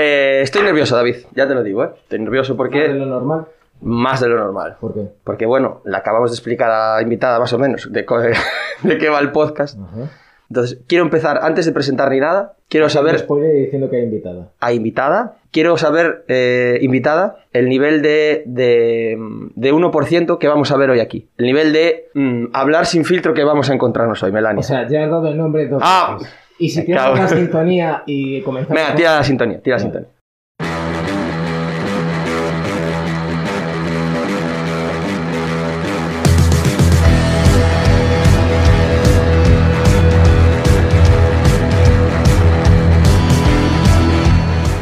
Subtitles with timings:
[0.00, 1.90] Eh, estoy nervioso, David, ya te lo digo, ¿eh?
[2.02, 2.86] Estoy nervioso ¿De porque...
[2.88, 3.46] lo normal?
[3.80, 4.76] Más de lo normal.
[4.80, 5.08] ¿Por qué?
[5.24, 8.04] Porque, bueno, le acabamos de explicar a la invitada más o menos de,
[8.82, 9.76] de qué va el podcast.
[10.48, 13.18] Entonces, quiero empezar, antes de presentar ni nada, quiero saber...
[13.18, 14.48] Spoiler diciendo que hay invitada.
[14.60, 15.34] a invitada.
[15.50, 19.16] Quiero saber, eh, invitada, el nivel de, de,
[19.56, 21.28] de 1% que vamos a ver hoy aquí.
[21.38, 24.60] El nivel de mm, hablar sin filtro que vamos a encontrarnos hoy, Melania.
[24.60, 26.34] O sea, ya he dado el nombre dos Ah, veces.
[26.58, 28.80] Y si tienes una sintonía y comenzamos...
[28.82, 30.08] Venga, tira la sintonía, tira la sintonía.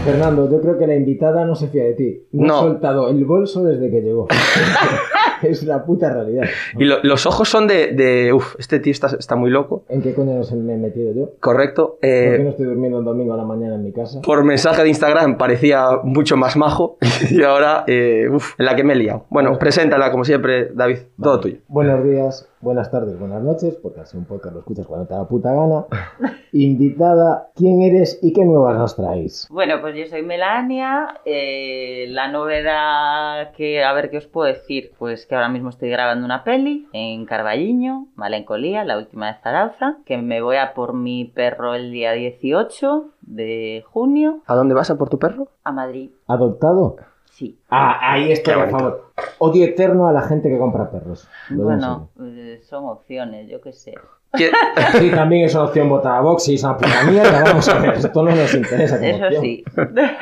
[0.04, 2.22] Fernando, yo creo que la invitada no se fía de ti.
[2.32, 2.54] No, No.
[2.56, 4.28] ha soltado el bolso desde que llegó.
[5.42, 6.44] es la puta realidad.
[6.78, 9.84] Y lo- los ojos son de, de uf, este tío está, está muy loco.
[9.88, 11.30] ¿En qué coño me he metido yo?
[11.40, 11.92] Correcto.
[11.92, 14.20] ¿Por qué Eh, no estoy durmiendo un domingo a la mañana en mi casa?
[14.22, 16.96] por mensaje de Instagram parecía mucho más majo
[17.30, 19.26] y ahora, eh, uf, en la que me he liado.
[19.30, 21.56] Bueno, preséntala como siempre, David, todo tuyo.
[21.68, 25.28] Buenos días, buenas tardes, buenas noches, porque así un podcast lo escuchas cuando te da
[25.28, 25.86] puta gana.
[26.52, 29.46] Invitada, ¿quién eres y qué nuevas nos traéis?
[29.50, 31.20] Bueno, pues yo soy Melania.
[31.24, 35.90] eh, la novedad que, a ver qué os puedo decir, pues que ahora mismo estoy
[35.90, 40.92] grabando una peli en Carballiño, Malencolía, la última de Zarauza, que me voy a por
[40.92, 45.46] mi perro el día 18 de junio ¿A dónde vas a por tu perro?
[45.62, 46.10] a Madrid.
[46.26, 46.96] ¿Adoptado?
[47.26, 47.60] Sí.
[47.70, 48.76] Ah, ahí estoy bonito.
[48.76, 49.05] favor.
[49.38, 51.26] Odio eterno a la gente que compra perros.
[51.50, 53.94] Lo Bueno, eh, son opciones, yo qué sé.
[54.32, 54.56] ¿Qué- serio.
[55.00, 57.42] Sí, también es una opción votar a Vox y es una puta mierda.
[57.44, 58.96] Vamos a ver, esto no nos interesa.
[58.98, 59.42] como Eso opción.
[59.42, 59.64] sí.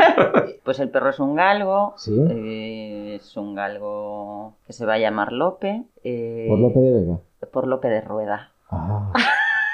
[0.64, 1.94] pues el perro es un galgo.
[1.96, 2.16] Sí.
[2.30, 5.82] eh, es un galgo que se va a llamar Lope.
[6.04, 7.18] eh, Por Lope de Vega.
[7.52, 8.50] por Lope de Rueda.
[8.70, 9.12] Ah,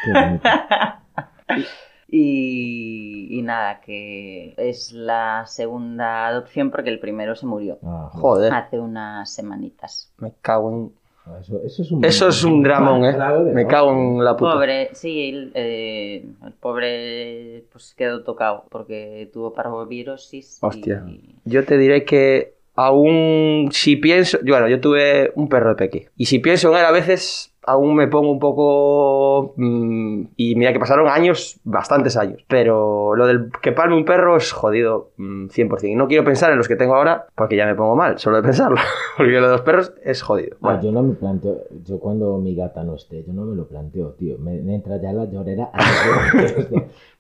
[0.05, 0.49] qué bonito.
[2.13, 8.53] Y, y nada, que es la segunda adopción porque el primero se murió Ah, Joder,
[8.53, 10.13] hace unas semanitas.
[10.19, 11.01] me cago en...
[11.41, 13.13] Eso, eso es un, Eso es un dramón, ¿eh?
[13.55, 13.69] Me no.
[13.69, 14.55] cago en la puta.
[14.55, 20.59] Pobre, sí, el, eh, el pobre pues quedó tocado porque tuvo parvovirosis.
[20.61, 21.05] y- Hostia.
[21.45, 26.25] Yo te diré que aún si pienso, bueno, yo tuve un perro de peque y
[26.27, 30.81] si pienso en él a veces aún me pongo un poco mm, y mira que
[30.81, 35.85] pasaron años, bastantes años, pero lo del que palme un perro es jodido mm, 100%.
[35.91, 38.37] Y no quiero pensar en los que tengo ahora porque ya me pongo mal, solo
[38.39, 38.79] de pensarlo,
[39.17, 40.57] porque lo de los perros es jodido.
[40.57, 43.55] Ah, Bueno, yo no me planteo, yo cuando mi gata no esté, yo no me
[43.57, 44.39] lo planteo, tío.
[44.39, 45.71] Me, me entra ya la llorera.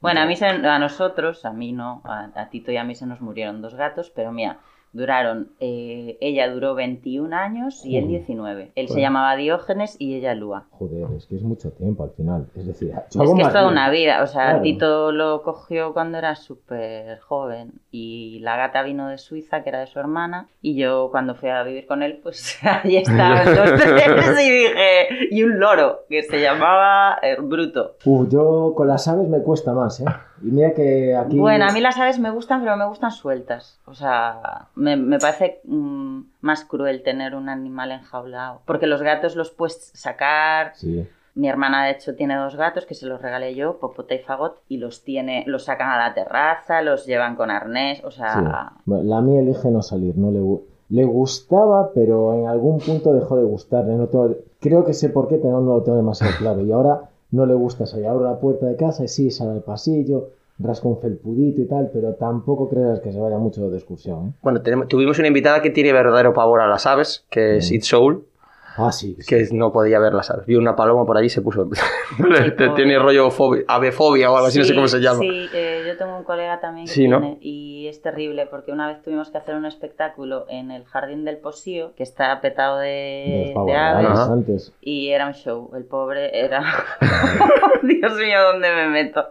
[0.01, 2.95] Bueno, a mí se- a nosotros, a mí no, a, a Tito y a mí
[2.95, 4.59] se nos murieron dos gatos, pero mira,
[4.93, 8.19] duraron, eh, ella duró 21 años y él Joder.
[8.19, 8.73] 19.
[8.75, 10.65] Él se llamaba Diógenes y ella Lua.
[10.71, 12.47] Joder, es que es mucho tiempo al final.
[12.57, 14.63] Es decir, Es que es toda una vida, o sea, Claro.
[14.63, 19.81] Tito lo cogió cuando era súper joven y la gata vino de Suiza, que era
[19.81, 23.81] de su hermana, y yo cuando fui a vivir con él, pues ahí estaban los
[23.81, 27.97] tres y dije, y un loro que se llamaba eh, Bruto.
[28.05, 30.05] Uf, yo con las aves me cuesta más, ¿eh?
[30.43, 31.39] Y mira que aquí.
[31.39, 33.79] Bueno, a mí las aves me gustan, pero me gustan sueltas.
[33.87, 38.63] O sea, me, me parece mm, más cruel tener un animal enjaulado.
[38.65, 40.73] Porque los gatos los puedes sacar.
[40.77, 41.07] Sí.
[41.35, 44.61] Mi hermana, de hecho, tiene dos gatos que se los regalé yo, Popota y Fagot,
[44.69, 48.17] y los tiene, los sacan a la terraza, los llevan con arnés, o sí.
[48.19, 50.41] sea, Bueno, La mía elige no salir, no le,
[50.89, 53.95] le gustaba, pero en algún punto dejó de gustarle.
[53.95, 56.63] No tengo- Creo que sé por qué, pero no lo tengo demasiado claro.
[56.63, 58.07] Y ahora no le gusta salir.
[58.07, 61.91] Abro la puerta de casa y sí, sale al pasillo, rasca un felpudito y tal,
[61.93, 64.29] pero tampoco creas que se vaya mucho de excursión.
[64.29, 64.33] ¿eh?
[64.43, 67.75] bueno, tenemos- tuvimos una invitada que tiene verdadero pavor a las aves, que es Mm.
[67.75, 68.25] It Soul,
[68.77, 69.17] Ah, sí.
[69.19, 69.27] sí.
[69.27, 70.47] que no podía ver las aves.
[70.47, 71.69] Vio una paloma por allí y se puso...
[72.77, 75.21] Tiene rollo fobi- avefobia o algo así, no sé cómo se llama.
[75.21, 77.21] Sí, eh, yo tengo un colega también que Sí, ¿no?
[77.21, 81.25] tiene, y es terrible porque una vez tuvimos que hacer un espectáculo en el Jardín
[81.25, 84.73] del Posío, que está petado De de, aves, antes.
[84.81, 85.71] y era un show.
[85.75, 86.63] El pobre era...
[87.83, 89.25] Dios mío, ¿dónde me meto?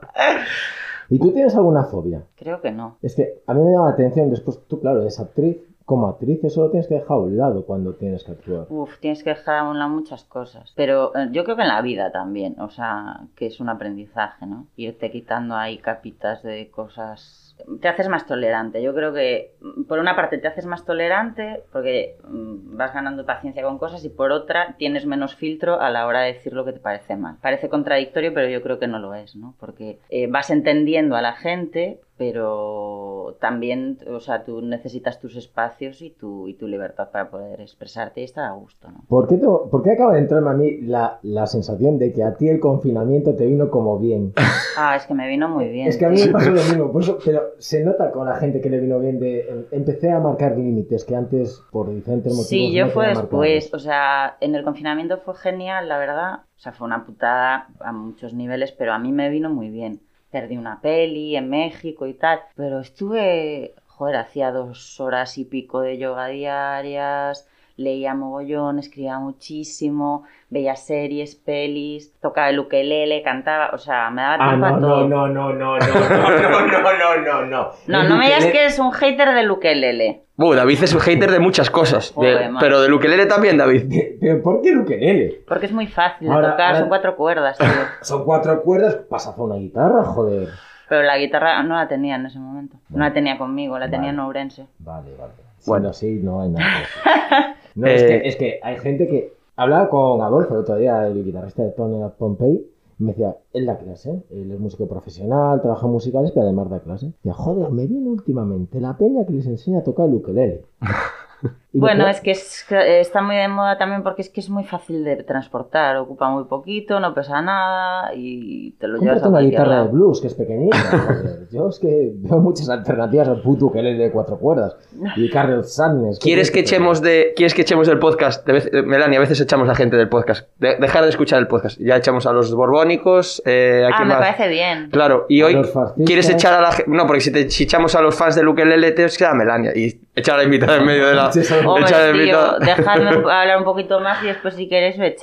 [1.09, 2.23] ¿Y tú tienes alguna fobia?
[2.35, 2.97] Creo que no.
[3.01, 5.57] Es que a mí me llama la atención, después tú, claro, eres actriz,
[5.89, 8.67] como actriz eso lo tienes que dejar a un lado cuando tienes que actuar.
[8.69, 10.71] Uf, tienes que dejar a un lado muchas cosas.
[10.75, 14.45] Pero eh, yo creo que en la vida también, o sea, que es un aprendizaje,
[14.45, 14.67] ¿no?
[14.75, 17.55] Irte quitando ahí capitas de cosas.
[17.81, 18.83] Te haces más tolerante.
[18.83, 23.25] Yo creo que, mm, por una parte, te haces más tolerante porque mm, vas ganando
[23.25, 26.65] paciencia con cosas y por otra, tienes menos filtro a la hora de decir lo
[26.65, 27.37] que te parece mal.
[27.41, 29.55] Parece contradictorio, pero yo creo que no lo es, ¿no?
[29.59, 36.01] Porque eh, vas entendiendo a la gente, pero también, o sea, tú necesitas tus espacios
[36.03, 38.99] y tu, y tu libertad para poder expresarte y estar a gusto, ¿no?
[39.07, 42.23] ¿Por qué, te- por qué acaba de entrarme a mí la, la sensación de que
[42.23, 44.33] a ti el confinamiento te vino como bien?
[44.77, 45.89] Ah, es que me vino muy bien.
[45.89, 48.35] Es que a mí me pasó lo mismo, por eso, pero se nota con la
[48.35, 49.39] gente que le vino bien de...
[49.49, 52.47] em- Empecé a marcar límites que antes, por diferentes motivos...
[52.49, 56.33] Sí, yo no fue después, o sea, en el confinamiento fue genial, la verdad.
[56.57, 60.01] O sea, fue una putada a muchos niveles, pero a mí me vino muy bien.
[60.31, 65.81] Perdí una peli en México y tal, pero estuve, joder, hacía dos horas y pico
[65.81, 67.48] de yoga diarias,
[67.79, 74.35] leía mogollón, escribía muchísimo, veía series, pelis, tocaba el ukelele, cantaba, o sea, me daba
[74.39, 75.07] Ah, tiempo a no, todo.
[75.07, 77.71] no, no, no, no, no, no, no, no, no, no.
[77.87, 80.23] No, no me digas que eres un hater del ukelele.
[80.37, 82.13] Uh, David es un hater de muchas cosas.
[82.15, 84.17] de- pero del ukelele también, David.
[84.19, 85.41] Pero ¿por qué el ukelele?
[85.47, 87.67] Porque es muy fácil de Ahora- tocar, ahora- son cuatro cuerdas, tío.
[88.01, 90.49] Son cuatro cuerdas, pasa a una guitarra, joder.
[90.89, 92.77] Pero la guitarra no la tenía en ese momento.
[92.89, 94.09] No la tenía conmigo, la tenía Vale.
[94.13, 94.65] en Ourense.
[94.79, 95.33] Vale, vale.
[95.59, 95.87] Sí, Bueno.
[95.89, 97.55] no, sí, no hay nada.
[97.87, 99.33] Es, Eh, que, es que hay gente que...
[99.55, 102.65] Hablaba con Adolfo el otro día, el guitarrista de Tony Pompey,
[102.99, 106.69] y me decía, él da clase, él es músico profesional, trabaja en musicales, pero además
[106.69, 107.07] da clase.
[107.07, 110.63] Decía, joder, me viene últimamente la peña que les enseña a tocar el ukelele.
[111.71, 114.49] Bueno, que- es que es- que está muy de moda también porque es que es
[114.49, 115.97] muy fácil de transportar.
[115.97, 120.19] Ocupa muy poquito, no pesa nada y te lo llevas a una guitarra de blues,
[120.19, 120.77] que es pequeñita.
[121.51, 124.77] Yo es que veo muchas alternativas al puto ukelele de cuatro cuerdas.
[125.15, 126.17] Y Carl Sadness.
[126.19, 128.45] ¿qué ¿Quieres que echemos de ¿Quieres que echemos del podcast?
[128.47, 130.47] De vez- eh, Melania, a veces echamos a gente del podcast.
[130.57, 131.79] De- dejar de escuchar el podcast.
[131.79, 133.43] Ya echamos a los borbónicos.
[133.45, 134.17] Eh, ¿a Ah, me más?
[134.19, 134.89] parece bien.
[134.89, 135.61] Claro, y A hoy
[136.05, 136.89] quieres echar a la gente.
[136.91, 139.71] No, porque si, te, si echamos a los fans del ukelele, te queda Melania.
[139.75, 141.29] Y echar a la invitada en medio de la.
[141.79, 145.09] Echar la tío, dejadme hablar un poquito más y después si queréis me.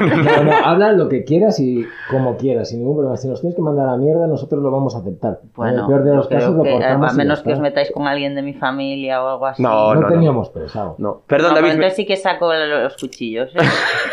[0.00, 3.16] No, no, habla lo que quieras y como quieras, sin ningún problema.
[3.16, 5.38] Si nos tienes que mandar a la mierda, nosotros lo vamos a aceptar.
[5.42, 7.12] en Bueno, el peor de los casos lo cortamos.
[7.12, 9.62] a menos que os metáis con alguien de mi familia o algo así.
[9.62, 10.94] No, No, no, teníamos pensado.
[10.98, 11.22] No.
[11.26, 11.68] Perdón, No, David.
[11.68, 13.50] pues me- entonces sí que saco los cuchillos.
[13.54, 13.58] ¿eh?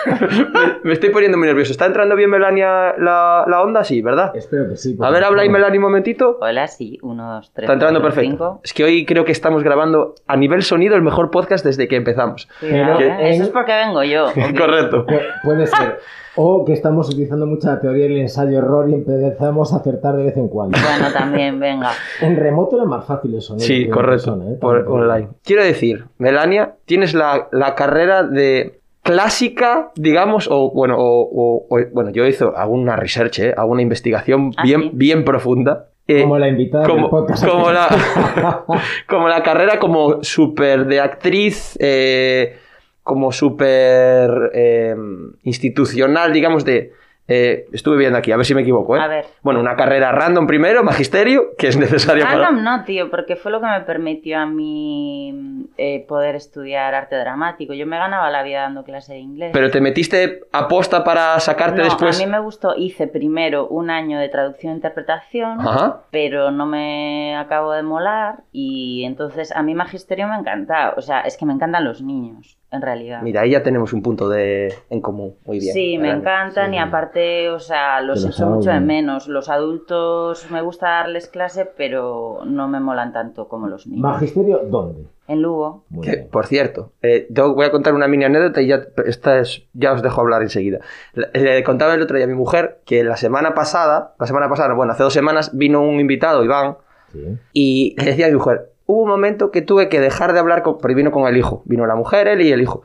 [0.06, 1.72] me, me estoy poniendo muy nervioso.
[1.72, 3.84] ¿Está entrando bien Melania la, la onda?
[3.84, 4.32] Sí, ¿verdad?
[4.36, 4.98] Espero que sí.
[5.02, 6.38] A ver, habla ahí Melania un momentito.
[6.42, 7.64] Hola, sí, uno, dos, tres.
[7.66, 8.32] Está entrando cuatro, perfecto.
[8.46, 8.62] cinco.
[8.64, 11.96] Es que hoy creo que estamos grabando a nivel sonido el mejor podcast desde que
[11.98, 12.48] empezamos.
[12.60, 14.26] Pero en- Eso es porque vengo yo.
[14.58, 15.06] Correcto.
[15.06, 16.00] Pu- puede ser.
[16.40, 20.38] O que estamos utilizando mucha la teoría del ensayo-error y empezamos a acertar de vez
[20.38, 20.78] en cuando.
[20.78, 21.90] Bueno, también, venga.
[22.22, 23.68] En remoto era más fácil sonido.
[23.68, 24.26] que Sí, correcto.
[24.38, 24.58] persona, ¿eh?
[24.62, 25.30] por online.
[25.44, 31.80] Quiero decir, Melania, tienes la, la carrera de clásica, digamos, o bueno, o, o- o-
[31.92, 33.54] bueno, yo hice alguna research, ¿eh?
[33.58, 34.90] alguna investigación Ah, bien, sí.
[34.94, 35.88] bien profunda.
[36.08, 37.46] Eh, Como la invitada del como, podcast.
[37.46, 37.88] como la,
[39.08, 42.58] como la carrera como súper de actriz, eh,
[43.04, 44.96] como súper eh,
[45.44, 46.94] institucional, digamos, de...
[47.28, 49.00] eh, estuve viendo aquí, a ver si me equivoco, ¿eh?
[49.02, 49.26] A ver.
[49.42, 52.46] Bueno, una carrera random primero, magisterio, que es necesaria para...
[52.46, 57.18] Random no, tío, porque fue lo que me permitió a mí eh, poder estudiar arte
[57.18, 57.74] dramático.
[57.74, 59.52] Yo me ganaba la vida dando clase de inglés.
[59.54, 62.20] Pero te metiste aposta para sacarte no, después...
[62.20, 66.02] a mí me gustó, hice primero un año de traducción e interpretación, Ajá.
[66.12, 71.22] pero no me acabo de molar y entonces a mí magisterio me encanta, o sea,
[71.22, 73.22] es que me encantan los niños, en realidad.
[73.22, 74.74] Mira, ahí ya tenemos un punto de...
[74.90, 75.36] en común.
[75.46, 75.74] Muy bien.
[75.74, 79.28] Sí, me encantan y aparte, o sea, los echo mucho de menos.
[79.28, 84.02] Los adultos me gusta darles clase, pero no me molan tanto como los niños.
[84.02, 85.06] Magisterio, ¿dónde?
[85.30, 85.84] En Lugo.
[86.02, 89.64] Que, por cierto, eh, yo voy a contar una mini anécdota y ya, esta es,
[89.74, 90.80] ya os dejo hablar enseguida.
[91.14, 94.48] Le, le contaba el otro día a mi mujer que la semana pasada, la semana
[94.50, 96.78] pasada, bueno, hace dos semanas vino un invitado, Iván,
[97.12, 97.38] Sí.
[97.54, 100.64] y le decía a mi mujer, hubo un momento que tuve que dejar de hablar
[100.64, 102.82] con, porque vino con el hijo, vino la mujer, él y el hijo.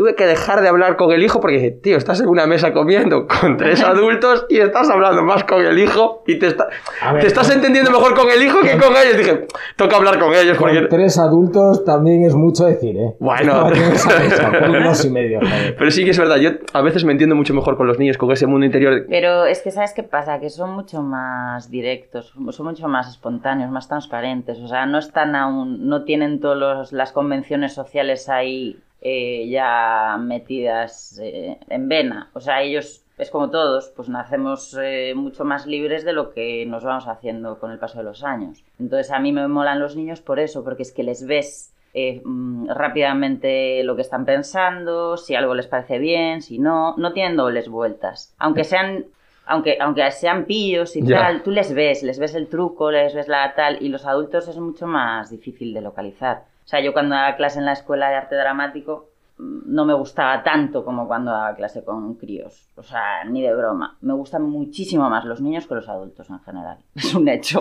[0.00, 2.72] Tuve que dejar de hablar con el hijo porque dije, tío, estás en una mesa
[2.72, 6.68] comiendo con tres adultos y estás hablando más con el hijo y te, está-
[7.12, 9.18] ver, te estás con- entendiendo mejor con el hijo que con ellos.
[9.18, 10.86] Dije, toca hablar con ellos Con porque...
[10.88, 13.14] tres adultos también es mucho decir, ¿eh?
[13.20, 13.68] Bueno.
[13.68, 15.76] No, mesa, con y medio, joder.
[15.76, 18.16] Pero sí que es verdad, yo a veces me entiendo mucho mejor con los niños,
[18.16, 19.04] con ese mundo interior.
[19.06, 20.40] Pero es que, ¿sabes qué pasa?
[20.40, 24.58] Que son mucho más directos, son mucho más espontáneos, más transparentes.
[24.60, 31.18] O sea, no están aún, no tienen todas las convenciones sociales ahí eh, ya metidas
[31.22, 32.30] eh, en vena.
[32.34, 36.66] O sea, ellos, es como todos, pues nacemos eh, mucho más libres de lo que
[36.66, 38.64] nos vamos haciendo con el paso de los años.
[38.78, 42.22] Entonces, a mí me molan los niños por eso, porque es que les ves eh,
[42.24, 47.36] mm, rápidamente lo que están pensando, si algo les parece bien, si no, no tienen
[47.36, 48.32] dobles vueltas.
[48.38, 49.06] Aunque sean,
[49.44, 53.26] aunque, aunque sean pillos y tal, tú les ves, les ves el truco, les ves
[53.26, 56.44] la tal, y los adultos es mucho más difícil de localizar.
[56.70, 59.08] O sea, yo cuando daba clase en la escuela de arte dramático
[59.38, 62.68] mm, no me gustaba tanto como cuando daba clase con críos.
[62.76, 63.96] O sea, ni de broma.
[64.02, 66.78] Me gustan muchísimo más los niños que los adultos en general.
[66.94, 67.58] Es un hecho.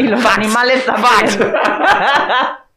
[0.00, 1.52] y los animales también.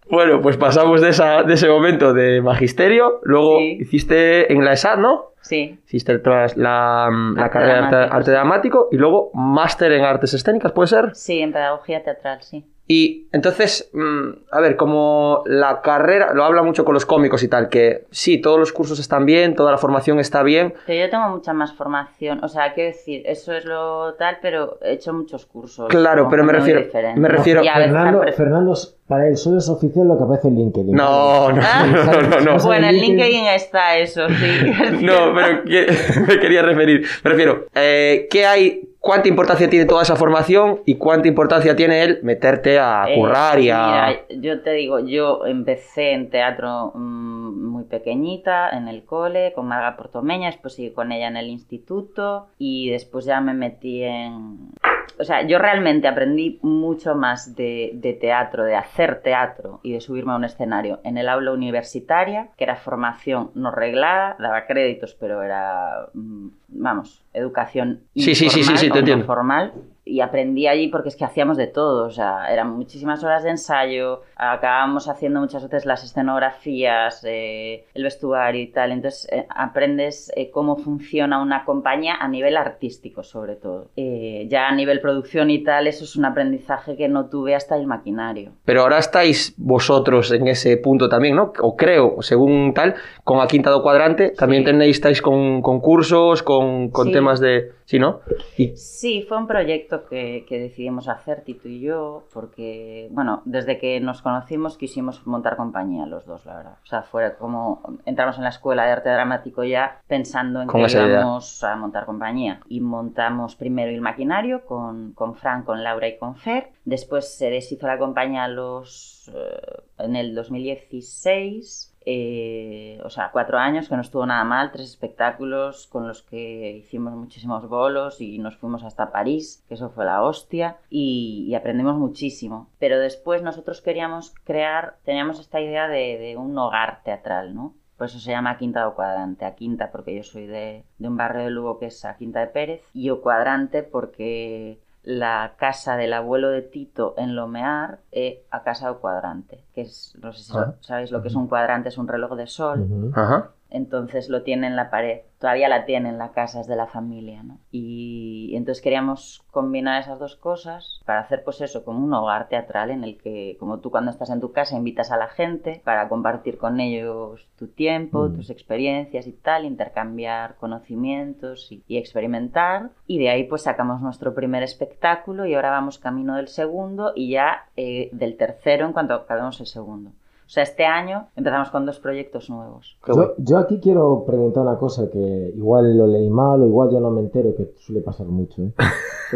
[0.07, 3.77] Bueno, pues pasamos de, esa, de ese momento de magisterio, luego Sí.
[3.81, 5.31] hiciste en la ESAD, ¿no?
[5.41, 5.79] sí.
[5.87, 10.31] Hiciste el tras- la, mm, la carrera de arte, dramático y luego máster en artes
[10.35, 11.15] escénicas, ¿puede ser?
[11.15, 12.63] Sí, en pedagogía teatral, sí.
[12.87, 17.47] Y entonces, mm, a ver, como la carrera, lo habla mucho con los cómicos y
[17.47, 20.75] tal, que sí, todos los cursos están bien, toda la formación está bien.
[20.85, 24.77] Pero yo tengo mucha más formación, o sea, quiero decir, eso es lo tal, pero
[24.83, 25.87] he hecho muchos cursos.
[25.89, 27.19] Claro, pero me refiero, diferente.
[27.19, 28.73] me refiero, a veces Fernando, Fernando,
[29.07, 30.91] para él solo es oficial lo que aparece en LinkedIn.
[30.91, 31.85] No, no, Ah.
[31.85, 32.57] no, no, no.
[32.65, 34.71] Bueno, en LinkedIn- LinkedIn está eso, sí.
[35.01, 35.87] No, pero que-
[36.27, 37.05] me quería referir.
[37.23, 38.89] Me refiero, eh, ¿qué hay?
[38.99, 43.59] ¿Cuánta importancia tiene toda esa formación y cuánta importancia tiene el meterte a Eh, currar
[43.59, 43.85] y a.
[43.85, 49.67] Mira, yo te digo, yo empecé en teatro mm, muy pequeñita, en el cole, con
[49.67, 54.71] Marga Portomeña, después seguí con ella en el instituto y después ya me metí en...
[55.19, 60.01] O sea, yo realmente aprendí mucho más de, de teatro, de hacer teatro y de
[60.01, 65.15] subirme a un escenario en el aula universitaria, que era formación no reglada, daba créditos,
[65.19, 69.25] pero era, mm, vamos, educación Sí, sí, sí, sí, informal sí, te no entiendo.
[69.25, 69.73] formal
[70.07, 73.49] y aprendí allí porque es que hacíamos de todo, o sea, eran muchísimas horas de
[73.49, 80.31] ensayo, acabábamos haciendo muchas veces las escenografías, eh, el vestuario y tal, entonces eh, aprendes
[80.35, 83.87] eh, cómo funciona una compañía a nivel artístico sobre todo.
[83.95, 87.87] Ya a nivel producción y tal, eso es un aprendizaje que no tuve hasta el
[87.87, 88.51] maquinario.
[88.65, 91.51] Pero ahora estáis vosotros en ese punto también, ¿no?
[91.61, 94.67] O creo, según tal, con A Quinta do Cuadrante, también Sí.
[94.71, 97.13] tenéis, estáis con, con cursos, con, con Sí.
[97.13, 97.71] temas de...
[97.85, 98.21] Sí, ¿no?
[98.57, 103.77] Y, Sí, fue un proyecto que, que decidimos hacer Tito y yo, porque, bueno, desde
[103.77, 106.77] que nos conocimos quisimos montar compañía los dos, la verdad.
[106.83, 110.79] O sea, fue como entramos en la escuela de arte dramático ya pensando en que
[110.79, 111.07] idea.
[111.07, 112.59] íbamos a montar compañía.
[112.67, 116.71] Y montamos primero el maquinario con, con Fran, con Laura y con Fer.
[116.85, 121.94] Después se deshizo la compañía los, eh, en el 2016.
[122.05, 126.77] Eh, o sea, cuatro años que no estuvo nada mal, tres espectáculos con los que
[126.77, 131.55] hicimos muchísimos bolos y nos fuimos hasta París, que eso fue la hostia, y, y
[131.55, 132.69] aprendimos muchísimo.
[132.79, 137.73] Pero después nosotros queríamos crear, teníamos esta idea de, un hogar teatral, ¿no?
[137.97, 139.45] Por eso se llama Quinta o Cuadrante.
[139.45, 142.41] A Quinta porque yo soy de, de un barrio de Lugo que es a Quinta
[142.41, 142.81] de Pérez.
[142.93, 148.89] Y o Cuadrante porque la casa del abuelo de Tito en Lomear é a casa
[148.89, 150.73] do cuadrante, que es, no sé si Ah.
[150.81, 153.11] sabéis lo que es un cuadrante, es un reloj de sol.
[153.13, 153.51] Ajá.
[153.75, 155.21] Entonces lo tiene en la pared.
[155.39, 157.59] Todavía la tiene en la casa, es de la familia, ¿no?
[157.71, 162.89] Y entonces queríamos combinar esas dos cosas para hacer pues eso, como un hogar teatral
[162.89, 166.07] en el que, como tú cuando estás en tu casa, invitas a la gente para
[166.07, 168.35] compartir con ellos tu tiempo, Mm.
[168.37, 172.91] tus experiencias y tal, intercambiar conocimientos y, y experimentar.
[173.05, 177.31] Y de ahí pues sacamos nuestro primer espectáculo y ahora vamos camino del segundo y
[177.31, 180.11] ya eh, del tercero en cuanto acabemos el segundo.
[180.45, 182.97] O sea, este año empezamos con dos proyectos nuevos.
[183.07, 186.99] Yo, yo aquí quiero preguntar una cosa que igual lo leí mal o igual yo
[186.99, 188.61] no me entero, que suele pasar mucho.
[188.61, 188.71] ¿eh?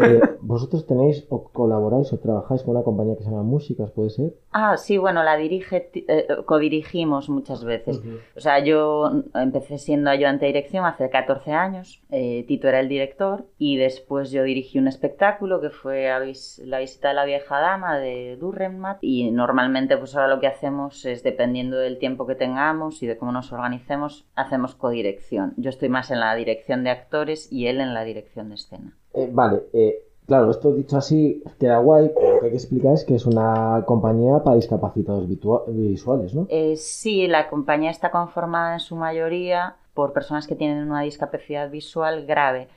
[0.00, 4.10] Eh, ¿Vosotros tenéis o colaboráis o trabajáis con una compañía que se llama Músicas, puede
[4.10, 4.34] ser?
[4.52, 8.00] Ah, sí, bueno, la dirige, eh, codirigimos muchas veces.
[8.36, 12.00] O sea, yo empecé siendo ayudante de dirección hace 14 años.
[12.10, 16.62] eh, Tito era el director y después yo dirigí un espectáculo que fue a vis-
[16.64, 20.99] La visita de la vieja dama de Durrenmatt y normalmente pues ahora lo que hacemos
[21.04, 25.54] es dependiendo del tiempo que tengamos y de cómo nos organicemos, hacemos codirección.
[25.56, 28.96] Yo estoy más en la dirección de actores y él en la dirección de escena.
[29.14, 32.94] Eh, vale, eh, claro, esto dicho así queda guay, pero lo que hay que explicar
[32.94, 35.26] es que es una compañía para discapacitados
[35.68, 36.46] visuales, ¿no?
[36.48, 41.70] Eh, sí, la compañía está conformada en su mayoría por personas que tienen una discapacidad
[41.70, 42.68] visual grave.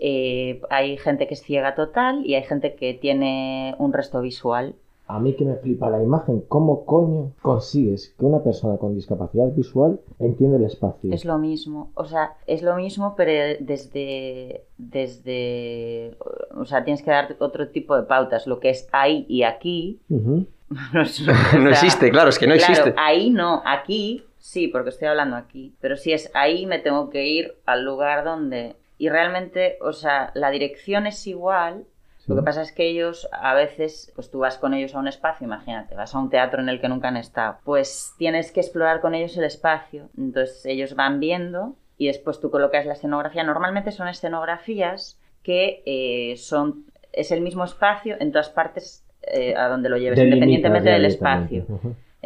[0.00, 4.74] Eh, hay gente que es ciega total y hay gente que tiene un resto visual.
[5.08, 9.46] A mí que me flipa la imagen, ¿cómo coño consigues que una persona con discapacidad
[9.52, 11.12] visual entiende el espacio?
[11.12, 16.16] Es lo mismo, o sea, es lo mismo, pero desde, desde,
[16.56, 18.46] o sea, tienes que dar otro tipo de pautas.
[18.46, 20.46] Lo que es ahí y aquí no,
[21.02, 22.94] es- o No existe, claro, es que no claro, existe.
[22.98, 25.74] ahí no, aquí sí, porque estoy hablando aquí.
[25.80, 28.76] Pero si es ahí, me tengo que ir al lugar donde.
[28.98, 31.84] Y realmente, o sea, la dirección es igual.
[32.26, 35.06] Lo que pasa es que ellos a veces, pues tú vas con ellos a un
[35.06, 38.60] espacio, imagínate, vas a un teatro en el que nunca han estado, pues tienes que
[38.60, 40.08] explorar con ellos el espacio.
[40.18, 43.44] Entonces ellos van viendo y después tú colocas la escenografía.
[43.44, 49.68] Normalmente son escenografías que eh, son es el mismo espacio en todas partes eh, a
[49.68, 51.66] donde lo lleves, independientemente del espacio.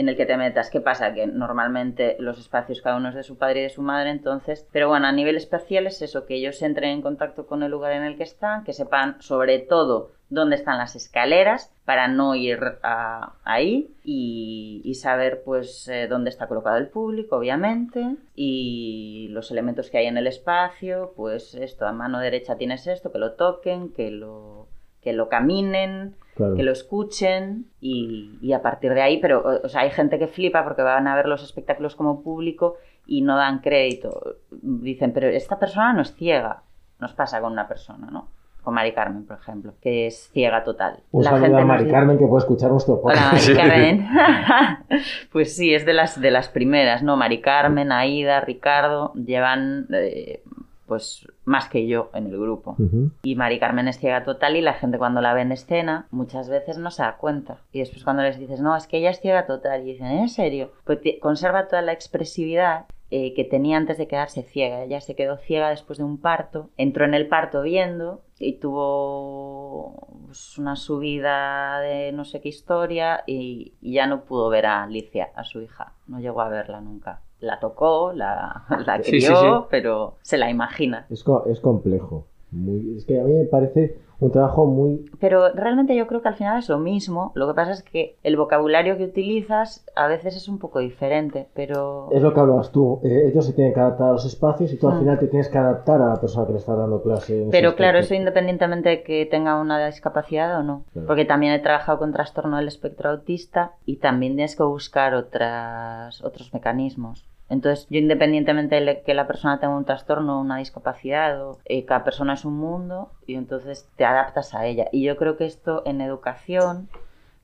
[0.01, 0.71] En el que te metas.
[0.71, 1.13] ¿Qué pasa?
[1.15, 4.67] Que normalmente los espacios cada uno es de su padre y de su madre, entonces,
[4.73, 7.93] pero bueno, a nivel espacial es eso, que ellos entren en contacto con el lugar
[7.93, 12.61] en el que están, que sepan sobre todo dónde están las escaleras para no ir
[12.83, 19.91] a- ahí y, saber pues eh, dónde está colocado el público, obviamente, y los elementos
[19.91, 23.93] que hay en el espacio, pues esto, a mano derecha tienes esto, que lo toquen,
[23.93, 24.67] que lo,
[25.03, 26.55] que lo caminen, Claro.
[26.57, 30.19] que lo escuchen y, y a partir de ahí, pero o- o sea, hay gente
[30.19, 34.37] que flipa porque van a ver los espectáculos como público y no dan crédito.
[34.63, 36.63] Dicen, pero esta persona no es ciega.
[36.99, 38.29] Nos pasa con una persona, ¿no?
[38.63, 40.99] Con Mari Carmen, por ejemplo, que es ciega total.
[41.13, 43.33] Un La gente a Mari Carmen que puede escuchar nuestro Hola, podcast.
[43.33, 43.55] Mari Sí.
[43.55, 44.09] Carmen.
[45.33, 47.17] pues sí, es de las, de las primeras, ¿no?
[47.17, 50.43] Mari Carmen, Aida, Ricardo, llevan eh,
[50.91, 52.75] pues más que yo en el grupo.
[53.23, 56.49] Y Mari Carmen es ciega total y la gente cuando la ve en escena muchas
[56.49, 57.59] veces no se da cuenta.
[57.71, 60.29] Y después cuando les dices, no, es que ella es ciega total, y dicen, ¿en
[60.29, 60.73] serio?
[60.83, 64.83] Pues conserva toda la expresividad eh, que tenía antes de quedarse ciega.
[64.83, 70.09] Ella se quedó ciega después de un parto, entró en el parto viendo y tuvo
[70.27, 74.83] pues, una subida de no sé qué historia y, y ya no pudo ver a
[74.83, 75.93] Alicia, a su hija.
[76.09, 77.23] No llegó a verla nunca.
[77.41, 79.67] La tocó, la, la Sí, crió, sí, sí.
[79.71, 81.07] pero se la imagina.
[81.11, 82.27] Es, co- es complejo.
[82.51, 85.11] Muy- es que a mí me parece un trabajo muy...
[85.19, 87.33] Pero realmente yo creo que al final es lo mismo.
[87.35, 91.49] Lo que pasa es que el vocabulario que utilizas a veces es un poco diferente,
[91.55, 92.09] pero...
[92.13, 93.01] Es lo que hablabas tú.
[93.03, 94.99] eh, ellos se tienen que adaptar a los espacios y tú al Mm.
[95.01, 97.49] final te tienes que adaptar a la persona que le está dando clase.
[97.51, 100.85] Pero claro, eso independientemente de que tenga una discapacidad o no.
[100.93, 101.07] Claro.
[101.07, 106.23] Porque también he trabajado con trastorno del espectro autista y también tienes que buscar otras,
[106.25, 107.25] otros mecanismos.
[107.51, 111.85] Entonces, yo independientemente de que la persona tenga un trastorno o una discapacidad, o, eh,
[111.85, 114.87] cada persona es un mundo y entonces te adaptas a ella.
[114.93, 116.89] Y yo creo que esto en educación,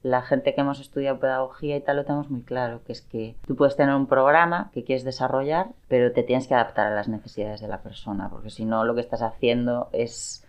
[0.05, 3.35] la gente que hemos estudiado pedagogía y tal lo tenemos muy claro, que es que
[3.49, 7.09] tú puedes tener un programa que quieres desarrollar, pero te tienes que adaptar a las
[7.09, 10.46] necesidades de la persona, porque si no lo que estás haciendo es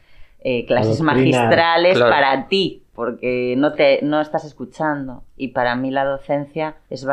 [0.49, 2.09] eh, clases magistrales Claro.
[2.11, 5.23] para ti, porque no te no estás escuchando.
[5.35, 7.03] Y para mí la docencia es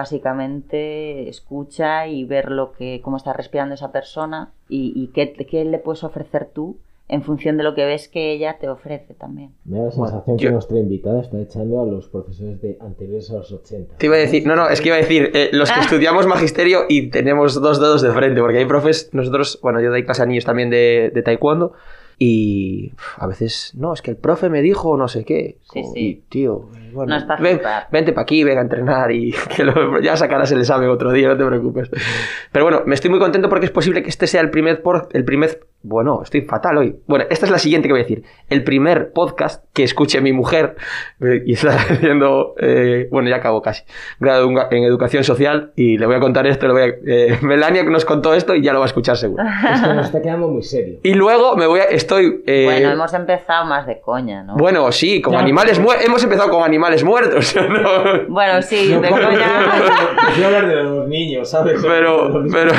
[0.44, 5.64] básicamente escucha y ver lo que cómo está respirando esa persona y, y qué, qué
[5.64, 6.76] le puedes ofrecer tú
[7.06, 9.50] en función de lo que ves que ella te ofrece también.
[9.66, 13.30] Me da la sensación yo- que nuestra invitada está echando a los profesores de anteriores
[13.30, 13.96] a los 80.
[13.98, 16.26] Te iba a decir, no, no, es que iba a decir, eh, los que estudiamos
[16.26, 20.22] magisterio y tenemos dos dedos de frente, porque hay profes, nosotros, bueno, yo doy clase
[20.22, 21.72] a niños también de, de taekwondo
[22.18, 25.58] y uf, a veces, no, es que el profe me dijo no sé qué.
[25.72, 26.00] Sí, Como, sí.
[26.00, 30.16] y, tío, bueno, No ven- vente para aquí, ven a entrenar y que lo- ya
[30.16, 31.90] sacarás el examen otro día, no te preocupes.
[32.52, 35.08] Pero bueno, me estoy muy contento porque es posible que este sea el primer, por,
[35.12, 36.96] el primer, bueno, estoy fatal hoy.
[37.06, 38.24] Bueno, esta es la siguiente que voy a decir.
[38.48, 40.76] El primer podcast que escuche mi mujer
[41.20, 43.84] eh, y está haciendo, eh, bueno, ya acabo casi,
[44.18, 47.84] grado en- educación social y le voy a contar esto, le voy a, eh, Melania
[47.84, 49.44] que nos contó esto y ya lo va a escuchar seguro.
[49.72, 50.98] Es que nos está quedando muy serio.
[51.02, 52.42] Y luego me voy a, estoy...
[52.46, 54.56] eh, Bueno, hemos empezado más de coña, ¿no?
[54.56, 56.06] bueno, sí, con Ya, animales muertos.
[56.06, 57.54] Hemos empezado con animales muertos.
[57.56, 58.24] ¿no?
[58.28, 59.46] Bueno, sí, de coña.
[60.24, 61.80] Prefiero hablar de los niños, ¿sabes?
[61.82, 62.72] Pero, pero,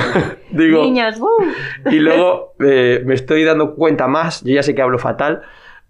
[0.64, 1.90] digo, Niños, ¡uh!
[1.90, 5.42] y luego eh, me estoy dando cuenta más, yo ya sé que hablo fatal,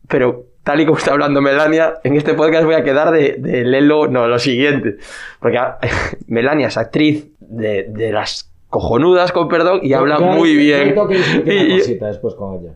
[0.07, 3.63] pero tal y como está hablando Melania, en este podcast voy a quedar de, de
[3.65, 4.97] Lelo, no, lo siguiente,
[5.39, 5.77] porque ah,
[6.27, 10.95] Melania es actriz de, de las cojonudas, con perdón, y habla muy bien.
[11.07, 12.73] que Y- una y- cosita después con ella.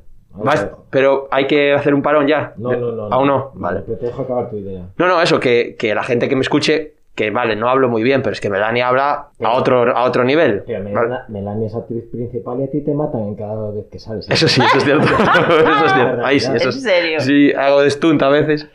[0.89, 2.53] Pero hay que hacer un parón ya.
[2.55, 3.03] No, no, no.
[3.11, 3.81] Aún no, vale.
[3.85, 4.85] Pero te dejo acabar tu idea.
[4.97, 8.01] No, no, eso, que, que la gente que me escuche, que vale, no hablo muy
[8.01, 10.63] bien, pero es que Melania habla a otro, a otro nivel.
[10.65, 10.83] Pero.
[10.83, 14.29] Melania, Melania es actriz principal y a ti te matan en cada vez que sales.
[14.29, 15.03] Eso sí, eso es cierto.
[15.13, 16.21] eso es cierto.
[16.25, 17.19] Ahí sí, eso ¿En es- serio?
[17.19, 18.69] Sí, hago de stunt a veces.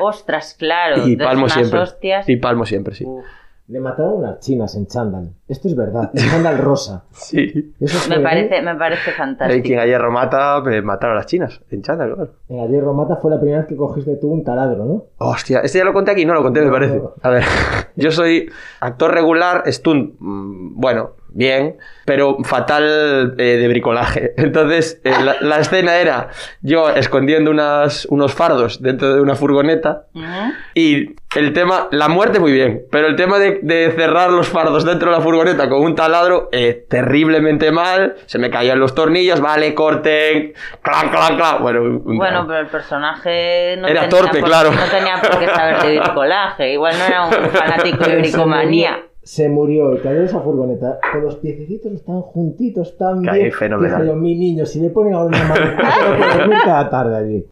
[0.00, 1.06] Ostras, claro.
[1.06, 1.78] Y palmo siempre.
[1.80, 2.28] hostias.
[2.28, 3.04] Y palmo siempre, sí.
[3.06, 3.24] Uf.
[3.66, 5.30] Le mataron unas chinas en chándal.
[5.48, 6.10] Esto es verdad.
[6.12, 7.04] En chándal rosa.
[7.12, 7.74] Sí.
[7.80, 9.62] Eso Me fue parece, me parece Hay fantástico.
[9.66, 11.60] quien a hierro mata, me mataron a las chinas.
[11.70, 12.32] En chanda, claro.
[12.48, 15.04] En Ayer Romata fue la primera vez que cogiste tú un taladro, ¿no?
[15.18, 16.98] Hostia, este ya lo conté aquí, no lo conté, me parece.
[16.98, 17.12] no.
[17.22, 17.44] A ver,
[17.96, 18.50] yo soy
[18.80, 24.32] actor regular, stunt, mm, bueno, bien, pero fatal eh, de bricolaje.
[24.36, 26.28] Entonces, eh, la, la escena era
[26.62, 30.52] yo escondiendo unas, unos fardos dentro de una furgoneta Ujú.
[30.74, 34.84] y el tema, la muerte muy bien, pero el tema de, de cerrar los fardos
[34.84, 39.40] dentro de la furgoneta con un taladro, eh, terriblemente mal, se me caían los tornillos,
[39.40, 41.60] vale, corten, clac, clac, clac.
[41.60, 44.70] Bueno, un- Bueno, pero el personaje no Era tenía torpe, por, claro.
[44.70, 46.72] no tenía por qué saber de bricolaje.
[46.72, 49.00] Igual no era un fanático de bricomanía.
[49.24, 53.52] Se murió y cayó en esa furgoneta con los piececitos están juntitos, tan Caí bien.
[53.52, 54.02] fenomenal.
[54.02, 57.46] Dije yo, mi niño, si le ponen ahora una mano, cada tarde allí.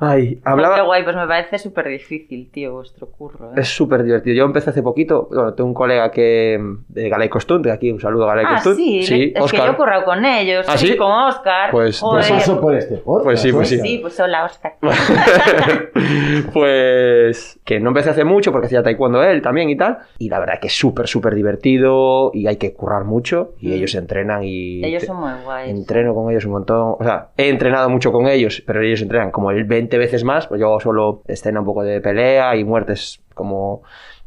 [0.00, 0.80] Ay, Qué hablaba...
[0.82, 3.50] guay, pues me parece súper difícil, tío, vuestro curro.
[3.50, 3.54] ¿eh?
[3.60, 4.36] Es súper divertido.
[4.36, 6.58] Yo empecé hace poquito, bueno, tengo un colega que
[6.88, 8.76] de Galaico Stunt, de aquí un saludo a Galaico Ah, Stunt.
[8.76, 9.76] sí, es que yo he Oscar.
[9.76, 10.96] currado con ellos, ¿Ah, sí?
[10.96, 11.70] con Oscar.
[11.72, 12.00] Pues-.
[12.00, 13.24] Pues paso por este podcast.
[13.24, 13.82] Pues sí, pues Sí, sí.
[13.82, 14.74] sí, pues hola, Oscar.
[16.52, 19.98] pues que no empecé hace mucho porque hacía taekwondo él también y tal.
[20.18, 23.54] Y la verdad que es súper, súper divertido y hay que currar mucho.
[23.60, 23.72] Y Mm.
[23.72, 24.84] ellos entrenan y...
[24.84, 25.70] Ellos son muy guays.
[25.70, 26.94] Entreno con ellos un montón.
[26.98, 30.46] O sea, he entrenado mucho con ellos, pero ellos entrenan como el 20 veces más,
[30.46, 33.82] pues yo solo escena un poco de pelea y muertes como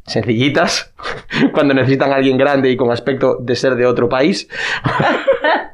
[0.07, 0.93] sencillitas,
[1.53, 4.47] cuando necesitan a alguien grande y con aspecto de ser de otro país.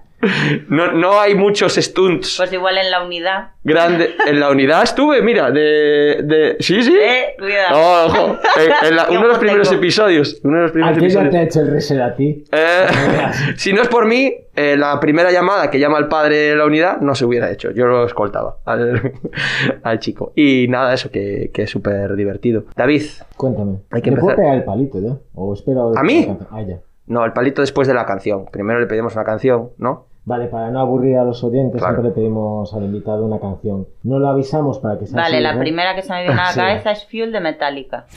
[0.70, 3.52] No, no hay muchos stunts Pues igual en la unidad.
[3.64, 4.10] grandes.
[4.26, 6.22] En la unidad estuve, mira, de...
[6.24, 6.58] de...
[6.60, 6.98] Sí, sí.
[7.00, 7.76] Eh, cuidado.
[7.78, 8.38] Oh, ojo.
[8.56, 9.82] En- en la- uno de los primeros Tengo.
[9.82, 10.40] episodios.
[10.44, 11.32] Uno de los primeros Aquello episodios.
[11.32, 12.44] te ha hecho el reset a ti.
[12.52, 12.86] Eh,
[13.58, 16.66] si no es por mí, eh, la primera llamada que llama el padre de la
[16.66, 17.70] unidad no se hubiera hecho.
[17.72, 19.14] Yo lo escoltaba al,
[19.84, 20.34] al chico.
[20.36, 22.66] Y nada, eso que, que es súper divertido.
[22.76, 23.04] David,
[23.36, 23.82] Cuéntame.
[23.92, 24.36] Hay que ¿Le puedo empezar.
[24.46, 25.16] pegar el palito ya?
[25.36, 26.28] ¿O espero ¿A mí?
[26.50, 26.80] Ah, ya.
[27.06, 28.46] no, el palito después de la canción.
[28.52, 30.07] Primero le pedimos una canción, ¿no?
[30.28, 31.96] Vale, para no aburrir a los oyentes, Claro.
[31.96, 33.88] siempre le pedimos al invitado una canción.
[34.04, 35.60] No lo avisamos para que sea Vale, así, la ¿no?
[35.62, 36.60] primera que se me viene a la Sí.
[36.60, 38.08] cabeza es Fuel de Metallica.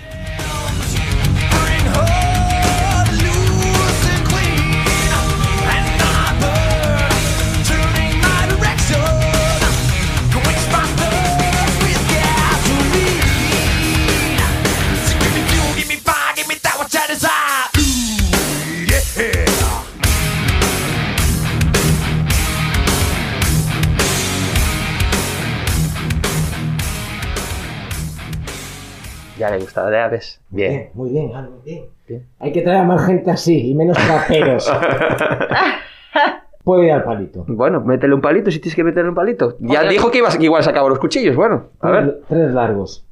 [29.40, 30.38] Ya le gusta, ya ves.
[30.50, 30.70] Bien.
[30.70, 31.84] Bien, muy bien, muy bien.
[32.06, 32.26] Bien.
[32.38, 34.70] Hay que traer a más gente así y menos traperos.
[36.64, 37.46] Puedo ir al palito.
[37.48, 39.56] Bueno, métele un palito si tienes que meterle un palito.
[39.60, 39.88] Ya Oye.
[39.88, 41.34] dijo que, ibas, que igual sacaba los cuchillos.
[41.34, 42.04] Bueno, a ver.
[42.04, 43.06] Tres, tres largos.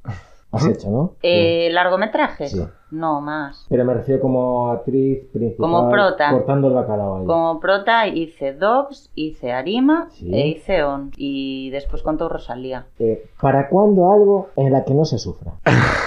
[0.53, 1.15] Has hecho, ¿no?
[1.23, 2.49] Eh, ¿Largometraje?
[2.49, 2.63] Sí.
[2.91, 3.67] No, más.
[3.69, 5.57] Pero me refiero como actriz principal.
[5.71, 6.31] Como prota.
[6.31, 7.27] Cortando el bacalao ahí.
[7.27, 10.31] Como prota hice Dogs, hice Arima Sí.
[10.33, 11.11] e hice On.
[11.17, 12.87] Y después contó Rosalía.
[12.99, 15.53] Eh, ¿Para cuándo algo en la que no se sufra?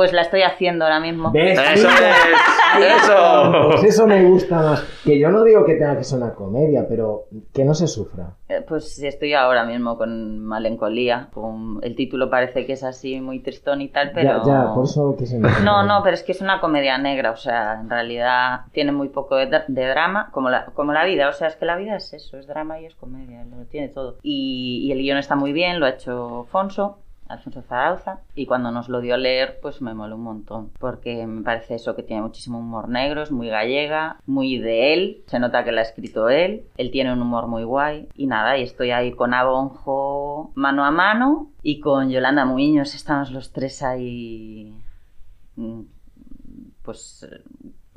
[0.00, 1.30] Pues la estoy haciendo ahora mismo.
[1.30, 1.58] ¿Ves?
[1.74, 3.02] ¡Eso es!
[3.02, 3.68] ¡Eso!
[3.68, 4.82] Pues eso me gusta más.
[5.04, 8.30] Que yo no digo que tenga que ser una comedia, pero que no se sufra.
[8.48, 11.28] Eh, Pues estoy ahora mismo con Malencolía.
[11.34, 11.80] Con...
[11.82, 14.42] El título parece que es así muy tristón y tal, pero...
[14.42, 17.36] Ya, ya, por eso quise No, no, pero es que es una comedia negra, o
[17.36, 21.48] sea, en realidad tiene muy poco de drama, como la, como la vida, o sea,
[21.48, 24.16] es que la vida es eso, es drama y es comedia, lo tiene todo.
[24.22, 28.70] Y, y el guion está muy bien, lo ha hecho Fonso, Alfonso Zarauza, y cuando
[28.70, 32.02] nos lo dio a leer, pues me moló un montón, porque me parece eso que
[32.02, 35.84] tiene muchísimo humor negro, es muy gallega, muy de él, se nota que la ha
[35.84, 40.52] escrito él, él tiene un humor muy guay, y nada, y estoy ahí con Abonjo
[40.54, 44.74] mano a mano, y con Yolanda Muiños, estamos los tres ahí
[45.56, 45.82] mm,
[46.82, 47.28] pues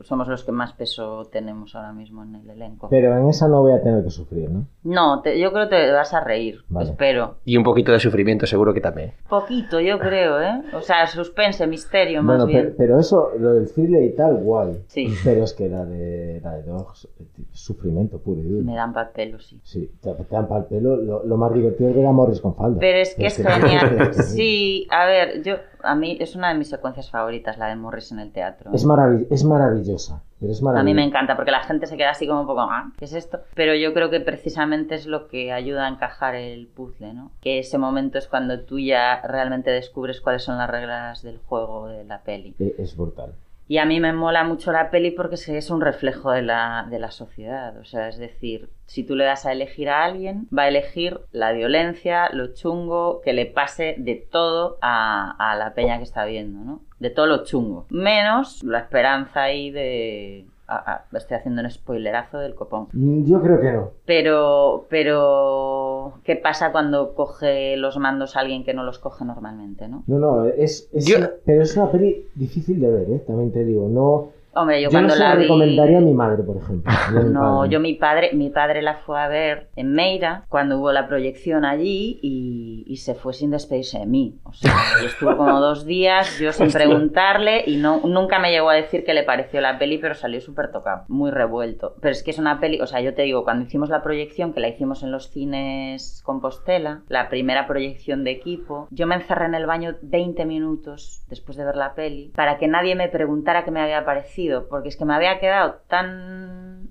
[0.03, 2.87] somos los que más peso tenemos ahora mismo en el elenco.
[2.89, 4.65] Pero en esa no voy a tener que sufrir, ¿no?
[4.83, 6.89] No, te- yo creo que te vas a reír, Vale.
[6.91, 7.35] espero.
[7.45, 9.13] Y un poquito de sufrimiento seguro que también.
[9.29, 10.61] Poquito, yo creo, ¿eh?
[10.73, 12.63] O sea, suspense, misterio, más Bueno, bien.
[12.63, 14.83] pero, pero eso, lo del thriller y tal, guay.
[14.87, 15.07] Sí.
[15.23, 18.63] Pero es que la de, la de Dogs, eh, sufrimiento puro y duro.
[18.65, 19.59] Me dan papel, sí.
[19.63, 20.95] Sí, te, te dan pa'l pelo.
[20.97, 22.79] Lo, lo más divertido es ver a Morris con falda.
[22.79, 24.13] Pero es que es genial.
[24.13, 28.11] Sí, a ver, yo a mí es una de mis secuencias favoritas, la de Morris
[28.11, 28.71] en el teatro.
[28.73, 30.21] Es, marav- es maravillosa.
[30.41, 32.91] Es A mí me encanta porque la gente se queda así como un poco, ah,
[32.97, 33.39] ¿qué es esto?
[33.53, 37.31] Pero yo creo que precisamente es lo que ayuda a encajar el puzzle, ¿no?
[37.39, 41.87] Que ese momento es cuando tú ya realmente descubres cuáles son las reglas del juego
[41.87, 42.55] de la peli.
[42.59, 43.33] Eh, Es brutal.
[43.67, 46.99] Y a mí me mola mucho la peli porque es- un reflejo de la, de
[46.99, 47.77] la sociedad.
[47.77, 51.21] O sea, es decir, si tú le das a elegir a alguien, va a elegir
[51.31, 56.25] la violencia, lo chungo, que le pase de todo a, a la peña que está
[56.25, 56.81] viendo, ¿no?
[56.99, 57.85] De todo lo chungo.
[57.89, 60.45] Menos la esperanza ahí de...
[60.75, 62.87] ah, ah, estoy haciendo un spoilerazo del copón.
[62.93, 63.89] Mm, Yo creo que no.
[64.05, 69.87] Pero, pero, ¿qué pasa cuando coge los mandos a alguien que no los coge normalmente,
[69.87, 70.03] no?
[70.07, 73.19] No, no, es, es Yo- una- pero es una peli difícil de ver, ¿eh?
[73.25, 73.87] También te digo.
[73.89, 75.41] No, Hombre, yo, yo, cuando no se la la vi...
[75.43, 76.91] recomendaría a mi madre, por ejemplo.
[77.23, 81.07] No, yo mi padre, mi padre la fue a ver en Meira cuando hubo la
[81.07, 84.39] proyección allí y, y se fue sin despedirse de mí.
[84.43, 84.73] O sea,
[85.05, 89.13] estuvo como dos días yo sin preguntarle y no, nunca me llegó a decir qué
[89.13, 91.95] le pareció la peli, pero salió súper tocado, muy revuelto.
[92.01, 94.53] Pero es que es una peli, o sea, yo te digo, cuando hicimos la proyección,
[94.53, 99.45] que la hicimos en los cines Compostela, la primera proyección de equipo, yo me encerré
[99.45, 103.63] en el baño 20 minutos después de ver la peli para que nadie me preguntara
[103.63, 106.89] qué me había parecido, porque es que me había quedado tan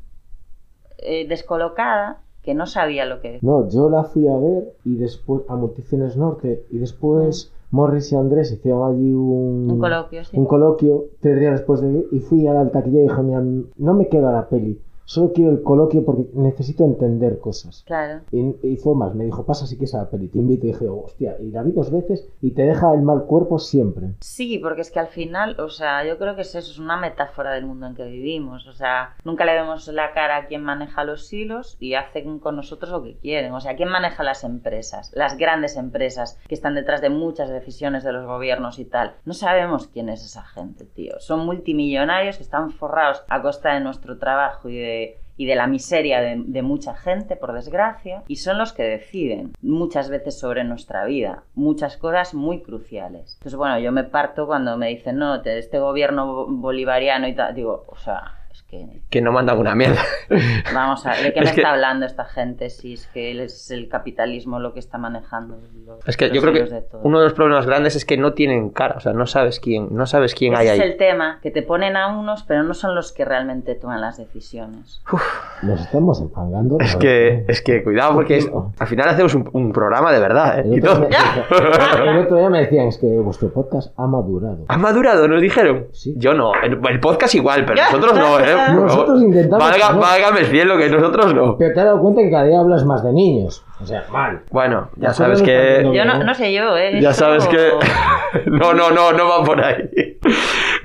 [0.99, 5.43] eh, descolocada que no sabía lo que No, yo la fui a ver y después
[5.49, 10.37] a Multiciones Norte y después Morris y Andrés hicieron allí un, un coloquio, sí.
[10.37, 13.43] un coloquio tres días después de y fui a la taquilla y dije, mira,
[13.77, 14.79] no me queda la peli.
[15.05, 17.83] Solo quiero el coloquio porque necesito entender cosas.
[17.87, 18.21] Claro.
[18.31, 20.67] Y, y fue más, me dijo, pasa si quieres a la peli, te invito.
[20.67, 24.15] Y dije, hostia, y la vi dos veces y te deja el mal cuerpo siempre.
[24.21, 26.97] Sí, porque es que al final, o sea, yo creo que es eso, es una
[26.97, 28.67] metáfora del mundo en que vivimos.
[28.67, 32.57] O sea, nunca le vemos la cara a quien maneja los hilos y hacen con
[32.57, 33.53] nosotros lo que quieren.
[33.53, 35.11] O sea, ¿quién maneja las empresas?
[35.15, 39.15] Las grandes empresas que están detrás de muchas decisiones de los gobiernos y tal.
[39.25, 41.19] No sabemos quién es esa gente, tío.
[41.19, 44.92] Son multimillonarios que están forrados a costa de nuestro trabajo y de
[45.37, 50.09] y de la miseria de, mucha gente, por desgracia, y son los que deciden muchas
[50.09, 53.35] veces sobre nuestra vida, muchas cosas muy cruciales.
[53.35, 57.85] Entonces, bueno, yo me parto cuando me dicen, no, este gobierno bolivariano y tal, digo,
[57.89, 58.39] o sea,
[58.73, 59.03] que...
[59.11, 60.01] Que no mandan una mierda.
[60.75, 63.71] Vamos a ver, ¿de qué me es está hablando esta gente si es que es
[63.71, 65.59] el capitalismo lo que está manejando?
[65.87, 68.71] Los, es que yo creo que uno de los problemas grandes es que no tienen
[68.71, 70.91] cara, o sea, no sabes quién, no sabes quién Ese hay es ahí.
[70.93, 74.17] el tema, que te ponen a unos, pero no son los que realmente toman las
[74.17, 75.03] decisiones.
[75.13, 75.23] Uf.
[75.63, 76.79] Nos estamos enfangando.
[76.81, 80.61] Es que, es que cuidado, porque es, al final hacemos un, un programa de verdad.
[80.61, 80.63] ¿eh?
[80.65, 81.19] El otro, día,
[81.51, 84.65] el otro, día, me decían, es que vuestro podcast ha madurado.
[84.67, 85.29] ¿Ha madurado?
[85.29, 85.89] ¿Nos dijeron?
[85.93, 86.15] Sí.
[86.17, 86.55] Yo no.
[86.55, 88.62] El, el podcast igual, pero nosotros no, ¿eh?
[88.71, 89.71] Nosotros intentamos.
[89.71, 91.57] Valga, válgame el cielo, que nosotros no.
[91.59, 93.65] Pero te has dado cuenta que cada día hablas más de niños.
[93.81, 94.43] O sea, mal.
[94.51, 95.89] Bueno, ya sabes que.
[95.93, 97.01] Yo no, no sé yo, ¿eh?
[97.01, 97.73] Ya sabes que.
[98.47, 100.19] no, no, no, no va por ahí.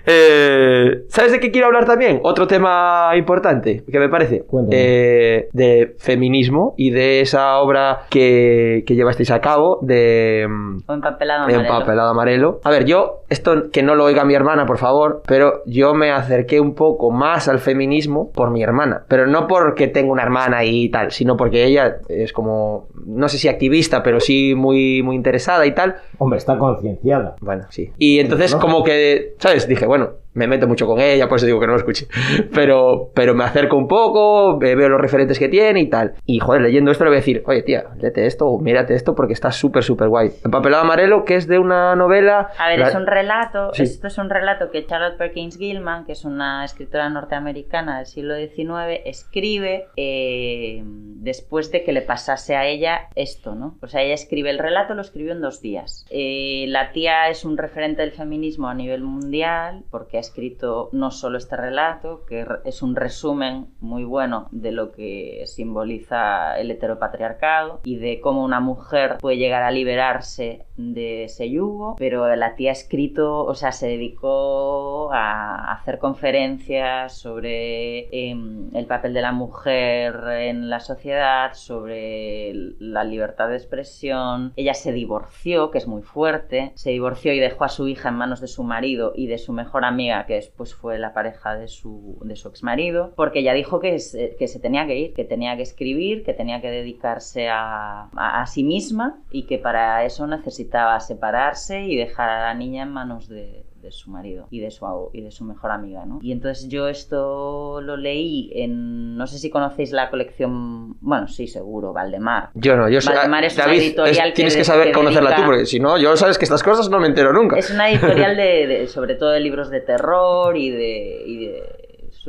[0.07, 2.21] Eh, ¿Sabes de qué quiero hablar también?
[2.23, 4.45] Otro tema importante que me parece.
[4.71, 10.47] Eh, de feminismo y de esa obra que, que llevasteis a cabo de.
[10.49, 11.61] mm, empapelado amarelo.
[11.61, 12.61] empapelado amarelo.
[12.63, 16.11] A ver, yo, esto que no lo oiga mi hermana, por favor, pero yo me
[16.11, 19.03] acerqué un poco más al feminismo por mi hermana.
[19.09, 23.37] Pero no porque tengo una hermana y tal, sino porque ella es como, no sé
[23.37, 25.97] si activista, pero sí muy, muy interesada y tal.
[26.17, 27.35] Hombre, está concienciada.
[27.41, 27.91] Bueno, sí.
[27.97, 29.67] Y entonces como que, ¿sabes?
[29.67, 32.07] Dije, bueno, bueno, me meto mucho con ella, por eso digo que no lo escuche.
[32.53, 36.13] Pero, pero me acerco un poco, eh, veo los referentes que tiene y tal.
[36.25, 39.15] Y joder, leyendo esto le voy a decir, oye tía, léete esto o mírate esto
[39.15, 40.31] porque está súper, súper guay.
[40.45, 42.49] Empapelado amarelo, que es de una novela...
[42.57, 43.83] A ver, la- es un relato, Sí.
[43.83, 48.35] esto es un relato que Charlotte Perkins Gilman, que es una escritora norteamericana del siglo
[48.35, 53.77] XIX, escribe eh, después de que le pasase a ella esto, ¿no?
[53.81, 56.05] O sea, ella escribe el relato, lo escribió en dos días.
[56.09, 61.11] Eh, la tía es un referente del feminismo a nivel mundial, porque ha escrito no
[61.11, 67.81] solo este relato, que es un resumen muy bueno de lo que simboliza el heteropatriarcado
[67.83, 72.69] y de cómo una mujer puede llegar a liberarse de ese yugo, pero la tía
[72.69, 79.31] ha escrito, o sea, se dedicó a hacer conferencias sobre em, el papel de la
[79.31, 84.53] mujer en la sociedad, sobre la libertad de expresión.
[84.55, 88.15] Ella se divorció, que es muy fuerte, se divorció y dejó a su hija en
[88.15, 91.67] manos de su marido y de su mejor amiga, que después fue la pareja de
[91.67, 95.25] su, de su exmarido, porque ella dijo que se, que se tenía que ir, que
[95.25, 100.25] tenía que escribir, que tenía que dedicarse a, a sí misma y que para eso
[100.27, 104.71] necesitaba separarse y dejar a la niña en manos de, de su marido y de
[104.71, 106.19] su, y de su mejor amiga, ¿no?
[106.21, 111.47] Y entonces yo esto lo leí en, no sé si conocéis la colección, bueno, sí,
[111.47, 112.49] seguro, Valdemar.
[112.55, 113.13] Yo no, yo sé...
[113.13, 115.97] Valdemar es una editorial es- tienes que saber que conocerla dedica- tú, porque si no,
[115.97, 117.57] yo sabes que estas cosas no me entero nunca.
[117.57, 121.63] Es una editorial de, de- sobre todo de libros de terror y de, y de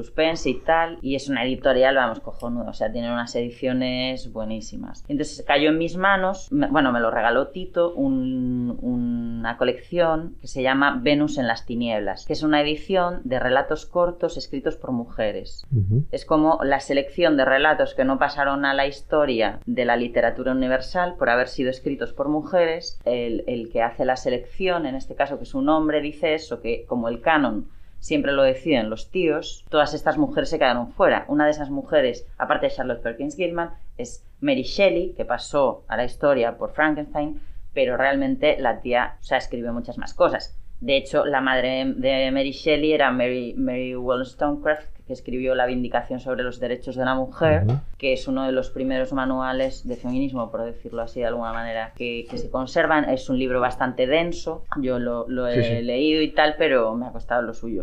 [0.02, 0.98] suspense y tal.
[1.02, 2.70] Y es una editorial, vamos, cojonuda.
[2.70, 5.04] O sea, tiene unas ediciones buenísimas.
[5.08, 10.46] Entonces cayó en mis manos, me- bueno, me lo regaló Tito, un- una colección que
[10.46, 14.92] se llama Venus en las tinieblas, que es una edición de relatos cortos escritos por
[14.92, 15.64] mujeres.
[15.74, 16.04] Ujú.
[16.12, 20.52] Es como la selección de relatos que no pasaron a la historia de la literatura
[20.52, 23.00] universal por haber sido escritos por mujeres.
[23.04, 26.60] El, el que hace la selección, en este caso que es un hombre, dice eso,
[26.60, 27.68] que como el canon
[28.00, 31.24] siempre lo deciden los tíos, todas estas mujeres se quedaron fuera.
[31.28, 35.96] Una de esas mujeres, aparte de Charlotte Perkins Gilman, es Mary Shelley, que pasó a
[35.96, 37.40] la historia por Frankenstein,
[37.74, 40.57] pero realmente la tía, o sea, escribe muchas más cosas.
[40.80, 46.20] De hecho, la madre de Mary Shelley era Mary, Mary Wollstonecraft, que escribió La Vindicación
[46.20, 47.64] sobre los Derechos de la Mujer,
[47.96, 51.92] que es uno de los primeros manuales de feminismo, por decirlo así de alguna manera,
[51.96, 53.08] que, que se conservan.
[53.10, 55.82] Es un libro bastante denso, yo lo, lo he Sí, sí.
[55.82, 57.82] leído y tal, pero me ha costado lo suyo.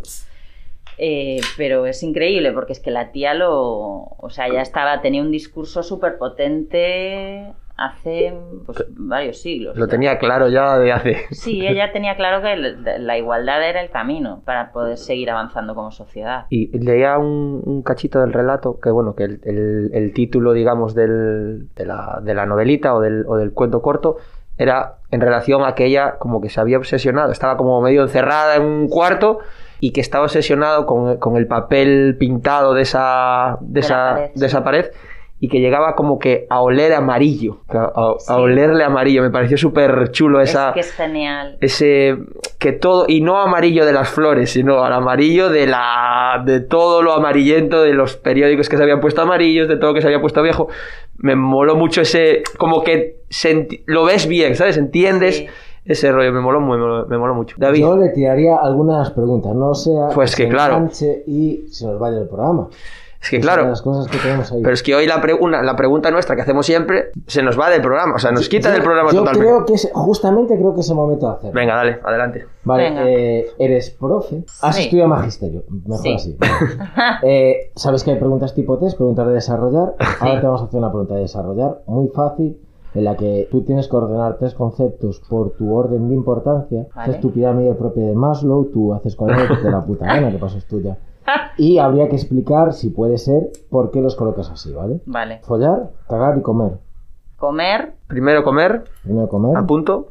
[0.98, 3.52] Eh, pero es increíble porque es que la tía lo.
[4.16, 8.34] O sea, ya estaba, tenía un discurso súper potente hace
[8.64, 9.76] pues, varios siglos.
[9.76, 9.90] Lo ya.
[9.90, 11.16] tenía claro ya de hace...
[11.30, 12.56] Sí, ella tenía claro que
[12.98, 16.46] la igualdad era el camino para poder seguir avanzando como sociedad.
[16.50, 20.94] Y leía un, un cachito del relato, que bueno, que el, el- el título, digamos,
[20.94, 24.16] del- de, la, de la novelita o del, o del cuento corto
[24.58, 28.56] era en relación a que ella como que se había obsesionado, estaba como medio encerrada
[28.56, 29.40] en un cuarto
[29.80, 34.46] y que estaba obsesionado con, con el papel pintado de esa, de, esa, pared, de
[34.46, 34.86] esa pared
[35.38, 38.32] y que llegaba como que a oler amarillo, a, a- a Sí.
[38.32, 39.20] olerle amarillo.
[39.22, 41.58] Me pareció súper chulo esa, Es que es genial.
[41.60, 42.16] ese
[42.58, 47.02] que todo y no amarillo de las flores sino al amarillo de la de todo
[47.02, 50.06] lo amarillento de los periódicos que se habían puesto amarillos de todo lo que se
[50.06, 50.68] había puesto viejo
[51.18, 53.18] me moló mucho ese como que
[53.86, 55.46] lo ves bien sabes entiendes Sí.
[55.84, 59.10] ese rollo me moló muy me moló, me moló mucho David Yo le tiraría algunas
[59.10, 60.88] preguntas, no sea Pues que se claro.
[61.26, 62.68] y se nos vaya el programa.
[63.26, 64.62] Es que claro las cosas que tenemos ahí.
[64.62, 67.58] pero es que hoy la, pre- una- la pregunta nuestra que hacemos siempre se nos
[67.58, 69.90] va del programa o sea nos quita Yo- del programa yo totalmente creo que es,
[69.92, 71.52] justamente creo que es el momento de hacerlo.
[71.54, 73.08] venga dale adelante Vale, Venga.
[73.08, 74.82] eh, eres profe, has Sí.
[74.82, 76.14] estudiado magisterio, mejor Sí.
[76.14, 76.36] así.
[77.22, 79.94] Eh, Sabes que hay preguntas tipo test, preguntas de desarrollar.
[80.20, 82.58] Ahora te vamos a hacer una pregunta de desarrollar muy fácil,
[82.94, 86.86] en la que tú tienes que ordenar tres conceptos por tu orden de importancia.
[86.94, 87.10] Vale.
[87.10, 90.38] Haces tu pirámide propia de Maslow, tú haces con él de la puta gana, que
[90.38, 90.96] paso es tuya.
[91.58, 95.00] Y habría que explicar, si puede ser, por qué los colocas así, ¿vale?
[95.06, 95.40] Vale.
[95.44, 96.72] Follar, cagar y comer.
[97.36, 100.08] Comer, primero comer Primero comer, a punto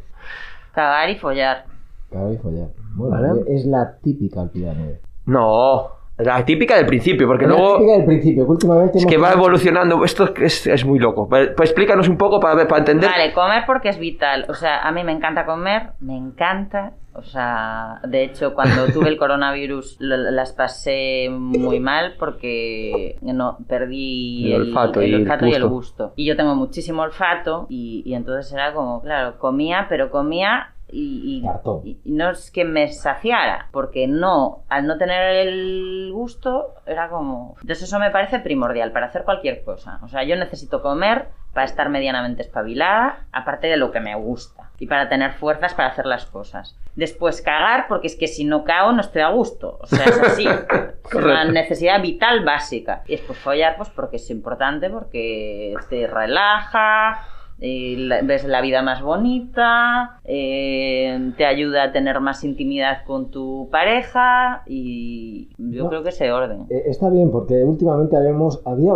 [0.74, 1.66] cagar y follar.
[2.12, 2.68] cagar y follar.
[2.96, 3.44] Bueno, Vale.
[3.48, 5.02] es la típica pirámide.
[5.26, 9.18] no la típica del principio porque la luego típica del principio, que últimamente Es que
[9.18, 11.28] va evolucionando, esto es, es muy loco.
[11.28, 13.10] Pues pues explícanos un poco para, ver- para entender.
[13.10, 14.46] Vale, comer porque es vital.
[14.48, 16.94] O sea, a mí me encanta comer, me encanta.
[17.16, 23.58] O sea, de hecho, cuando tuve el coronavirus lo- las pasé muy mal porque no
[23.68, 25.70] perdí El olfato y el olfato y el gusto.
[26.08, 26.14] gusto.
[26.18, 31.42] Y yo tengo muchísimo olfato y, y entonces era como, claro, comía, pero comía y,
[31.84, 37.10] y- y no es que me saciara, porque no, al no tener el gusto, era
[37.10, 37.56] como...
[37.62, 40.00] Entonces eso me parece primordial para hacer cualquier cosa.
[40.04, 44.70] O sea, yo necesito comer para estar medianamente espabilada, aparte de lo que me gusta,
[44.78, 46.78] y para tener fuerzas para hacer las cosas.
[46.96, 49.80] Después cagar, porque es que si no cago no estoy a gusto.
[49.82, 50.46] O sea, es así.
[51.10, 53.02] es una necesidad vital básica.
[53.08, 57.22] Y después follar, pues porque es importante, porque te relaja,
[57.62, 63.32] eh, la- ves la vida más bonita, eh, te ayuda a tener más intimidad con
[63.32, 65.90] tu pareja y yo No.
[65.90, 66.66] creo que ese orden.
[66.70, 68.62] Eh, está bien, porque últimamente habíamos.
[68.66, 68.94] Había.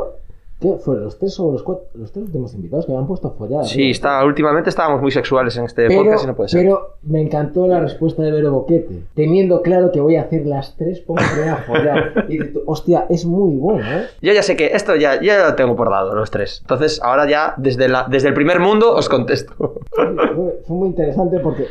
[0.59, 1.05] ¿Qué fueron?
[1.05, 1.85] Los tres o los cuatro.
[1.93, 3.65] Los tres últimos invitados que habían puesto a follar.
[3.65, 3.91] Sí, ¿no?
[3.91, 6.61] está, últimamente estábamos muy sexuales en este Pero, podcast y no puede ser.
[6.61, 9.03] pero me encantó la respuesta de Vero Boquete.
[9.15, 12.25] Teniendo claro que voy a hacer las tres, pongo a follar.
[12.29, 14.07] Y hostia, es muy bueno, ¿eh?
[14.21, 16.59] Yo ya sé que esto ya, ya lo tengo por dado, los tres.
[16.61, 19.53] Entonces, ahora ya, desde, la, desde el primer mundo, os contesto.
[19.91, 21.67] Fue, fue muy interesante porque,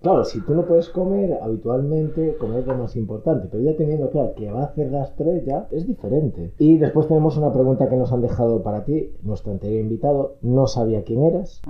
[0.00, 4.10] claro, si tú no puedes comer habitualmente, comer es lo más importante, pero ya teniendo
[4.10, 6.52] claro que va a hacer las tres ya es diferente.
[6.58, 10.66] Y después tenemos una pregunta que nos han dejado para ti, nuestro anterior invitado no
[10.66, 11.60] sabía quién eras,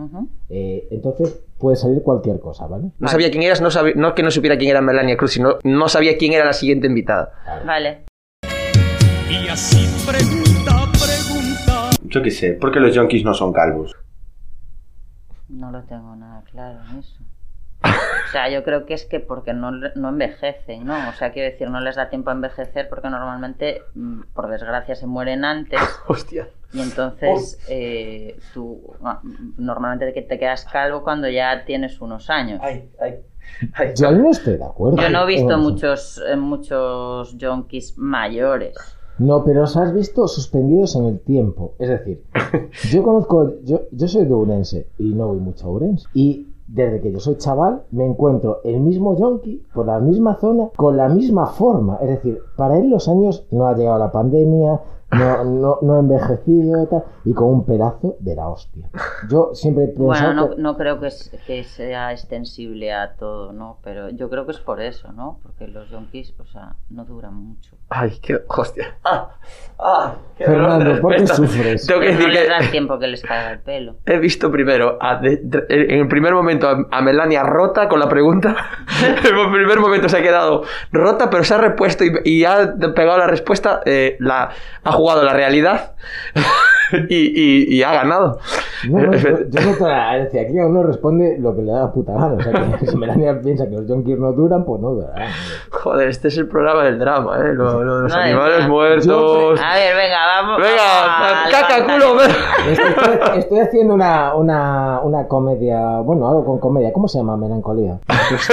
[0.48, 2.90] eh, entonces puede salir cualquier cosa, ¿vale?
[2.98, 5.58] No sabía quién eras, no, sabía, no que no supiera quién era Melania Cruz, sino
[5.62, 7.32] no sabía quién era la siguiente invitada.
[7.66, 8.04] Vale.
[9.30, 11.90] Y así pregunta, pregunta.
[12.02, 13.94] Yo qué sé, ¿por qué los yonkis no son calvos?
[15.48, 17.21] No lo tengo nada claro en eso.
[18.32, 20.94] O sea, yo creo que es que porque no, no envejecen, ¿no?
[21.10, 24.94] O sea, quiero decir, no les da tiempo a envejecer porque normalmente, mm, por desgracia,
[24.94, 26.48] se mueren antes Hostia.
[26.72, 29.20] y entonces eh, tú ah,
[29.58, 32.58] normalmente te quedas calvo cuando ya tienes unos años.
[32.62, 33.16] Ay, ay,
[33.74, 33.92] ay.
[33.96, 34.96] Yo no estoy de acuerdo.
[34.96, 38.74] Yo no he visto Eh, muchos, eh, muchos yonkis mayores.
[39.18, 41.74] No, pero os has visto suspendidos en el tiempo.
[41.78, 42.22] Es decir,
[42.90, 46.08] yo conozco, yo, yo soy de Urense y no voy mucho a Urense.
[46.14, 50.70] Y desde que yo soy chaval me encuentro el mismo yonki por la misma zona
[50.74, 51.98] con la misma forma.
[52.00, 54.80] Es decir, para él los años no ha llegado la pandemia,
[55.12, 58.88] no, no, no envejecido tal, y con un pedazo de la hostia.
[59.28, 63.14] Yo siempre he pensado Bueno, no, que- no creo que, es- que sea extensible a
[63.16, 63.78] todo, ¿no?
[63.84, 65.38] Pero yo creo que es por eso, ¿no?
[65.42, 67.76] Porque los yonkis, o sea, no duran mucho.
[67.90, 68.96] Ay, qué hostia.
[69.04, 69.30] Ah,
[69.78, 71.86] ah, qué Fernando, ¿por qué sufres?
[71.86, 73.96] Tengo que Pero no decir les da que el tiempo que les caiga el pelo.
[74.06, 78.00] he visto primero, a- de- de- en el primer momento, a, a Melania rota con
[78.00, 78.56] la pregunta.
[79.04, 82.74] en el primer momento se ha quedado rota, pero se ha repuesto y, y ha
[82.94, 83.82] pegado la respuesta.
[83.84, 84.50] eh, la,
[84.84, 85.92] ha jugado la realidad
[87.08, 88.38] y, y- y ha ganado.
[88.90, 90.42] No, no, yo, yo noto la herencia.
[90.42, 92.34] Aquí uno responde lo que le da la puta gana.
[92.34, 95.28] O sea, que si Melania piensa que los yonkis no duran, pues no durarán.
[95.70, 97.52] Joder, este es el programa del drama, ¿eh?
[97.54, 99.60] Lo, lo de los Madre animales muertos.
[99.62, 100.58] A ver, venga, vamos.
[100.60, 102.20] Venga, caca, culo,
[102.70, 106.92] estoy- estoy haciendo una, una, una comedia, bueno, algo con comedia.
[106.92, 107.36] ¿Cómo se llama?
[107.36, 107.98] Melancolía.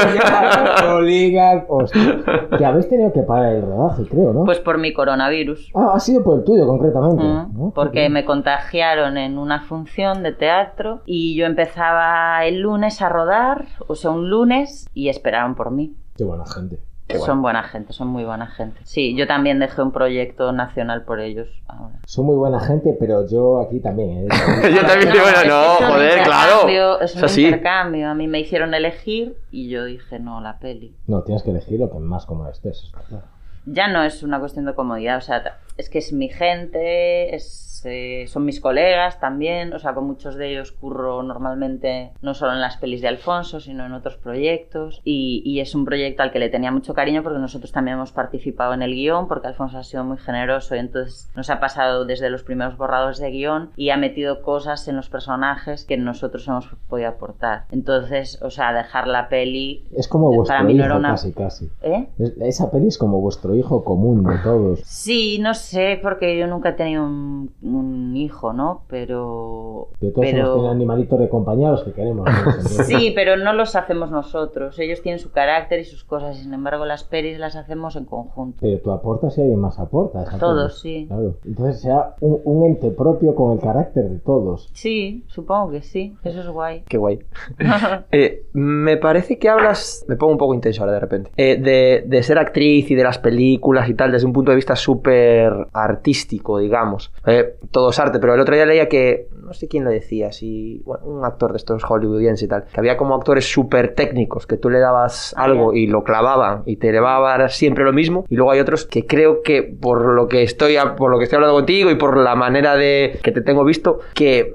[0.05, 2.19] Melancolía, hostia.
[2.57, 4.43] Que habéis tenido que parar el rodaje, creo, ¿no?
[4.45, 5.71] Pues por mi coronavirus.
[5.75, 7.23] Ah, ha sido por el tuyo, concretamente.
[7.23, 7.71] ¿no?
[7.73, 13.65] Porque me contagiaron en una función de teatro y yo empezaba el lunes a rodar,
[13.87, 15.95] o sea, un lunes, y esperaron por mí.
[16.15, 16.79] Qué buena gente.
[17.09, 17.21] Guay.
[17.21, 18.79] Son buena gente, son muy buena gente.
[18.83, 21.95] Sí, yo también dejé un proyecto nacional por ellos ahora.
[22.05, 24.25] Son muy buena gente, pero yo aquí también.
[24.25, 24.27] ¿eh?
[24.75, 27.01] Yo también es que no, un joder, claro.
[27.01, 27.45] Es un así.
[27.45, 28.09] intercambio.
[28.09, 30.95] A mí me hicieron elegir y yo dije, no, la peli.
[31.07, 32.83] No, tienes que elegir lo que más cómodo estés.
[32.83, 33.25] está claro.
[33.65, 37.68] Ya no es una cuestión de comodidad, o sea, es que es mi gente, es,
[37.85, 42.53] eh, son mis colegas también, o sea, con muchos de ellos curro normalmente no solo
[42.53, 45.01] en las pelis de Alfonso, sino en otros proyectos.
[45.03, 48.11] Y, y es un proyecto al que le tenía mucho cariño porque nosotros también hemos
[48.11, 52.05] participado en el guion, porque Alfonso ha sido muy generoso y entonces nos ha pasado
[52.05, 56.47] desde los primeros borradores de guion y ha metido cosas en los personajes que nosotros
[56.47, 57.65] hemos podido aportar.
[57.71, 59.83] Entonces, o sea, dejar la peli...
[59.95, 61.69] Es como Para vuestro mí no hijo, era una- casi, casi.
[61.81, 62.07] ¿Eh?
[62.19, 64.79] Es- esa peli es como vuestro hijo común de todos.
[64.83, 68.83] Sí, no sé, porque yo nunca he tenido un, un hijo, ¿no?
[68.87, 69.89] Pero...
[69.99, 72.25] De todos hemos tenido animalitos de compañía los que queremos.
[72.25, 72.51] ¿no?
[72.89, 74.77] Sí, pero no los hacemos nosotros.
[74.79, 76.37] Ellos tienen su carácter y sus cosas.
[76.37, 78.57] y Sin embargo, las pelis las hacemos en conjunto.
[78.61, 80.25] Pero tú aportas y alguien más aporta.
[80.39, 81.05] Todos, sí.
[81.07, 81.35] Claro.
[81.45, 84.69] Entonces sea un, un ente propio con el carácter de todos.
[84.73, 86.15] Sí, supongo que sí.
[86.23, 86.83] Eso es guay.
[86.87, 87.19] Qué guay.
[88.11, 92.03] Eh, me parece que hablas, me pongo un poco intenso ahora de repente, eh, de,
[92.05, 95.51] de ser actriz y de las películas y tal desde un punto de vista súper
[95.73, 97.11] artístico, digamos.
[97.25, 100.31] Eh, todo es arte, pero el otro día leía que, no sé quién lo decía,
[100.31, 104.47] si, bueno, un actor de estos hollywoodienses y tal, que había como actores súper técnicos,
[104.47, 107.83] que tú le dabas algo y lo clavaban y te le va a dar siempre
[107.83, 111.17] lo mismo, y luego hay otros que creo que por lo que estoy, por lo
[111.17, 114.53] que estoy hablando contigo y por la manera de que te tengo visto, que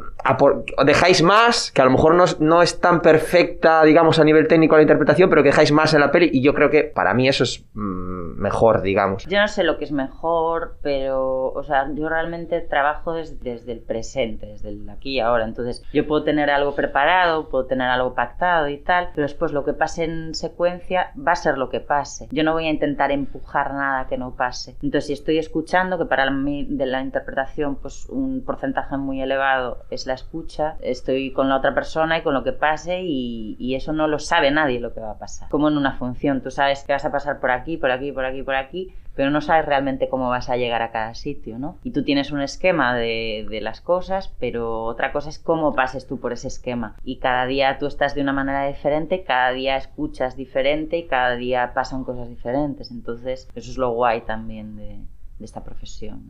[0.87, 4.49] dejáis más, que a lo mejor no es, no es tan perfecta, digamos, a nivel
[4.49, 7.13] técnico la interpretación, pero que dejáis más en la peli y yo creo que para
[7.13, 9.25] mí eso es mm, mejor, digamos.
[9.27, 13.73] Yo no sé lo que es mejor, pero, o sea, yo realmente trabajo des- desde
[13.73, 15.45] el presente, desde el aquí y ahora.
[15.45, 19.65] Entonces, yo puedo tener algo preparado, puedo tener algo pactado y tal, pero después lo
[19.65, 22.29] que pase en secuencia va a ser lo que pase.
[22.31, 24.77] Yo no voy a intentar empujar nada que no pase.
[24.83, 29.85] Entonces, si estoy escuchando, que para mí de la interpretación, pues un porcentaje muy elevado
[29.91, 33.75] es la escucha, estoy con la otra persona y con lo que pase y, y
[33.75, 35.49] eso no lo sabe nadie lo que va a pasar.
[35.49, 38.24] Como en una función, tú sabes que vas a pasar por aquí, por aquí, por
[38.27, 41.79] aquí, por aquí, pero no sabes realmente cómo vas a llegar a cada sitio, ¿no?
[41.85, 46.07] Y tú tienes un esquema de, de las cosas, pero otra cosa es cómo pases
[46.07, 46.97] tú por ese esquema.
[47.05, 51.37] Y cada día tú estás de una manera diferente, cada día escuchas diferente y cada
[51.37, 52.91] día pasan cosas diferentes.
[52.91, 54.99] Entonces, eso es lo guay también de,
[55.45, 56.23] de esta profesión.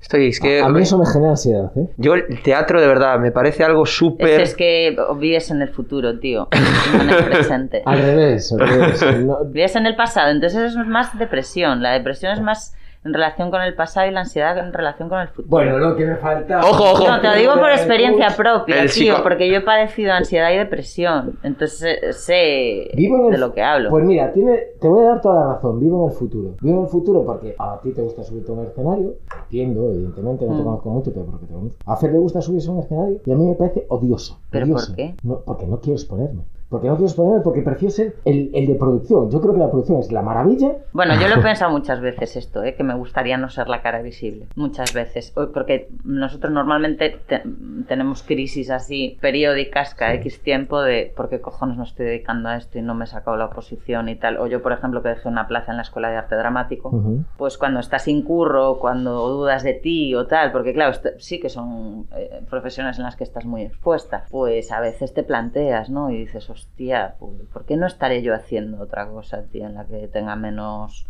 [0.00, 1.88] Estoy, es que A mí eso me genera ansiedad, ¿eh?
[1.96, 4.40] yo el teatro de verdad me parece algo súper...
[4.42, 6.48] Es, es que vives en el futuro, tío,
[6.94, 7.82] no en el presente.
[7.86, 9.04] Al revés, al revés.
[9.24, 11.82] No- Vives en el pasado, entonces eso es más depresión.
[11.82, 12.74] La depresión es más
[13.08, 15.48] en relación con el pasado y la ansiedad en relación con el futuro.
[15.48, 16.60] Bueno, lo que me falta.
[16.60, 17.08] Ojo, ojo.
[17.08, 20.50] No, te lo digo por experiencia propia, El tío, psico- porque yo he padecido ansiedad
[20.52, 21.38] y depresión.
[21.42, 23.90] Entonces eh, sé Vivo en el- de lo que hablo.
[23.90, 25.80] Pues mira, tiene, te voy a dar toda la razón.
[25.80, 26.54] Vivo en el futuro.
[26.60, 29.14] Vivo en el futuro porque a ti te gusta subirte a un escenario.
[29.44, 30.64] Entiendo, evidentemente, no te Mm.
[30.64, 31.78] conozco mucho, pero porque te conozco.
[31.86, 34.38] A Fer le gusta subirse a un escenario y a mí me parece odioso.
[34.50, 34.86] ¿Pero odioso.
[34.88, 35.14] por qué?
[35.22, 36.42] No, porque no quiero exponerme.
[36.68, 39.30] Porque no quiero exponerme porque prefiero ser el, el de producción.
[39.30, 40.72] Yo creo que la producción es la maravilla.
[40.92, 42.74] Bueno, yo lo he pensado muchas veces esto, ¿eh?
[42.74, 44.46] que me gustaría no ser la cara visible.
[44.54, 45.32] Muchas veces.
[45.34, 47.42] Porque nosotros normalmente te-
[47.86, 52.56] tenemos crisis así periódicas cada X tiempo de por qué cojones no estoy dedicando a
[52.56, 54.36] esto y no me he sacado la oposición y tal.
[54.38, 56.90] O yo, por ejemplo, que dejé una plaza en la Escuela de Arte Dramático.
[57.38, 61.48] Pues cuando estás sin curro, cuando dudas de ti o tal, porque claro, sí que
[61.48, 66.10] son eh, profesiones en las que estás muy expuesta, pues a veces te planteas, ¿no?
[66.10, 69.84] Y dices, hostia, pues, ¿por qué no estaré yo haciendo otra cosa, tío, en la
[69.86, 71.06] que tenga menos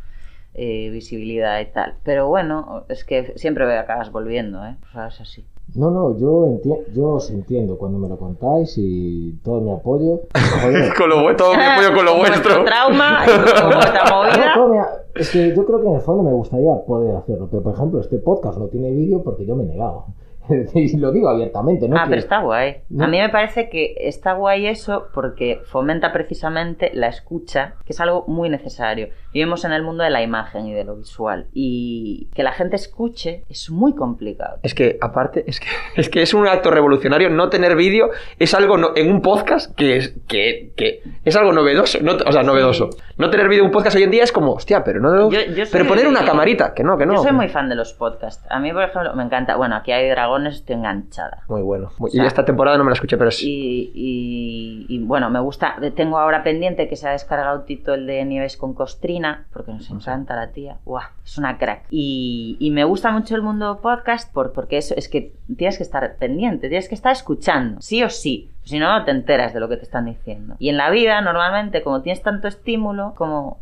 [0.54, 1.94] eh, visibilidad y tal?
[2.04, 4.76] Pero bueno, es que siempre acabas volviendo, ¿eh?
[4.88, 5.44] O sea, es así.
[5.74, 10.22] No, no, yo, enti- yo os entiendo cuando me lo contáis y todo mi apoyo.
[10.62, 12.64] Joder, Con lo, todo mi apoyo con lo vuestro.
[12.64, 14.88] trauma y con vuestra movida.
[15.14, 18.00] es que yo creo que en el fondo me gustaría poder hacerlo, pero por ejemplo
[18.00, 20.06] este podcast no tiene vídeo porque yo me he negado.
[20.74, 21.96] y lo digo abiertamente, ¿no?
[21.96, 22.76] ah, Que- pero está guay.
[22.90, 23.04] No.
[23.04, 28.00] A mí me parece que está guay eso porque fomenta precisamente la escucha, que es
[28.00, 29.08] algo muy necesario.
[29.32, 31.46] Vivimos en el mundo de la imagen y de lo visual.
[31.52, 34.58] Y que la gente escuche es muy complicado.
[34.62, 35.66] Es que, aparte, es que,
[36.00, 37.28] es que es un acto revolucionario.
[37.30, 41.52] No tener vídeo es algo no- en un podcast que es, que, que es algo
[41.52, 41.98] novedoso.
[42.02, 42.88] No, o sea, novedoso.
[43.18, 45.30] No tener vídeo en un podcast hoy en día es como, hostia, pero no.
[45.30, 47.14] Yo- yo soy pero poner una camarita, que no, que no.
[47.16, 48.46] Yo soy muy fan de los podcasts.
[48.50, 49.56] A mí, por ejemplo, me encanta.
[49.56, 51.42] Bueno, aquí hay dragones, estoy enganchada.
[51.48, 51.90] Muy bueno.
[51.98, 53.42] Muy- O sea, y esta temporada no me la escuché, pero es.
[53.42, 55.76] Y, y- y, bueno, me gusta.
[55.94, 59.90] Tengo ahora pendiente que se ha descargado Tito el de Nieves con Costrina, porque nos
[59.90, 60.76] encanta la tía.
[60.84, 61.04] ¡Guau!
[61.24, 61.86] Es una crack.
[61.90, 65.82] Y, y me gusta mucho el mundo podcast por, porque eso es que tienes que
[65.82, 68.50] estar pendiente, tienes que estar escuchando, sí o sí.
[68.64, 70.54] Si no, no te enteras de lo que te están diciendo.
[70.58, 73.58] Y en la vida, normalmente, como tienes tanto estímulo, como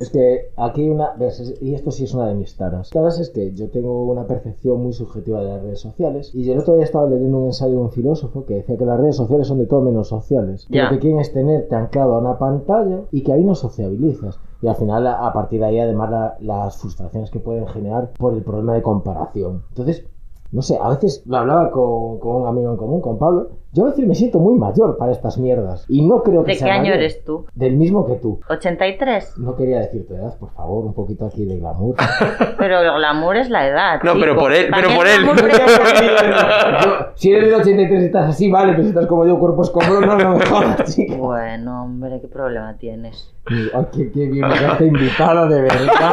[0.00, 1.12] Es que aquí una.
[1.60, 2.88] y esto sí es una de mis taras.
[2.88, 6.34] Taras es que yo tengo una percepción muy subjetiva de las redes sociales.
[6.34, 8.86] Y yo el otro día estaba leyendo un ensayo de un filósofo que decía que
[8.86, 10.66] las redes sociales son de todo menos sociales.
[10.70, 10.84] Que Ya.
[10.84, 14.40] lo que quieren es tenerte anclado a una pantalla y que ahí no sociabilizas.
[14.62, 18.12] Y al final, a a partir de ahí, además, la- las frustraciones que pueden generar
[18.18, 19.64] por el problema de comparación.
[19.68, 20.06] Entonces,
[20.50, 23.48] no sé, a veces lo hablaba con, con un amigo en común, con Pablo.
[23.72, 25.84] Yo a veces me siento muy mayor para estas mierdas.
[25.88, 26.96] Y no creo que ¿De sea qué año mayor.
[26.98, 27.46] eres tú?
[27.54, 28.40] Del mismo que tú.
[28.48, 29.36] ¿83?
[29.36, 31.94] No quería decir tu edad, por favor, un poquito aquí de glamour.
[32.58, 34.00] Pero el glamour es la edad.
[34.02, 34.40] No, pero chico.
[34.40, 35.20] por él- pero por él.
[36.84, 39.70] Yo, si eres del 83 y estás así, vale, pero si estás como yo, cuerpos
[39.70, 41.14] como no, no me jodas, chica.
[41.16, 43.32] Bueno, hombre, ¿qué problema tienes?
[43.46, 46.10] Ay, qué, qué bien me has invitado, de verdad.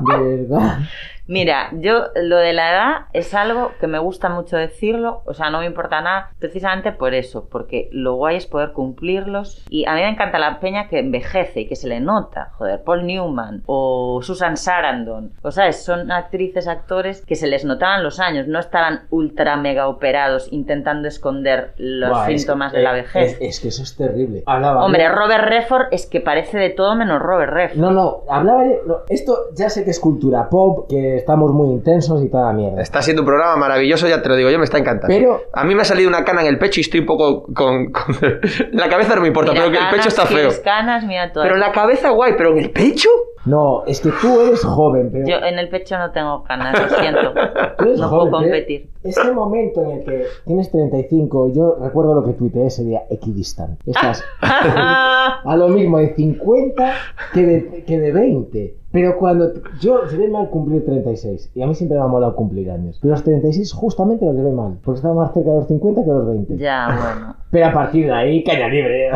[0.00, 0.78] De verdad.
[1.28, 5.50] Mira, yo lo de la edad es algo que me gusta mucho decirlo, o sea,
[5.50, 9.64] no me importa nada, precisamente por eso, porque lo guay es poder cumplirlos.
[9.70, 12.82] Y a mí me encanta la peña que envejece y que se le nota, joder,
[12.84, 18.20] Paul Newman o Susan Sarandon, o sabes, son actrices, actores que se les notaban los
[18.20, 22.92] años, no estaban ultra mega operados intentando esconder los Buah, es que- síntomas de la
[22.92, 23.32] eh, vejez.
[23.32, 24.42] Es, es que eso es terrible.
[24.46, 27.78] Hablaba Hombre, yo- Robert Redford es que parece de todo menos Robert Redford.
[27.80, 31.68] No, no, hablaba yo- no, Esto ya sé que es cultura pop, que estamos muy
[31.70, 32.80] intensos y toda mierda.
[32.82, 35.14] Está siendo un programa maravilloso, ya te lo digo yo, me está encantando.
[35.14, 37.42] Pero- A mí me ha salido una cana en el pecho y estoy un poco
[37.54, 37.90] con...
[37.92, 38.16] con-
[38.72, 40.50] La cabeza no me importa, Mira, pero que el pecho está feo.
[40.64, 41.30] canas, mira.
[41.32, 43.08] Pero la cabeza guay, pero en el pecho...
[43.46, 45.26] No, es que tú eres joven, pero.
[45.26, 47.32] Yo en el pecho no tengo canas, lo siento.
[47.78, 48.90] Tú eres No joven, puedo competir.
[49.04, 53.78] Ese momento en el que tienes 35, yo recuerdo lo que tuiteé ese día, equidistante.
[53.86, 56.92] Estás a lo mismo de 50
[57.32, 58.76] que de, que de 20.
[58.96, 62.34] Pero cuando yo se ve mal cumplir 36, y a mí siempre me ha molado
[62.34, 65.68] cumplir años, pero los 36 justamente los llevé mal, porque estaba más cerca de los
[65.68, 66.56] 50 que de los 20.
[66.56, 67.36] ya, bueno.
[67.50, 69.08] Pero a partir de ahí, caña libre.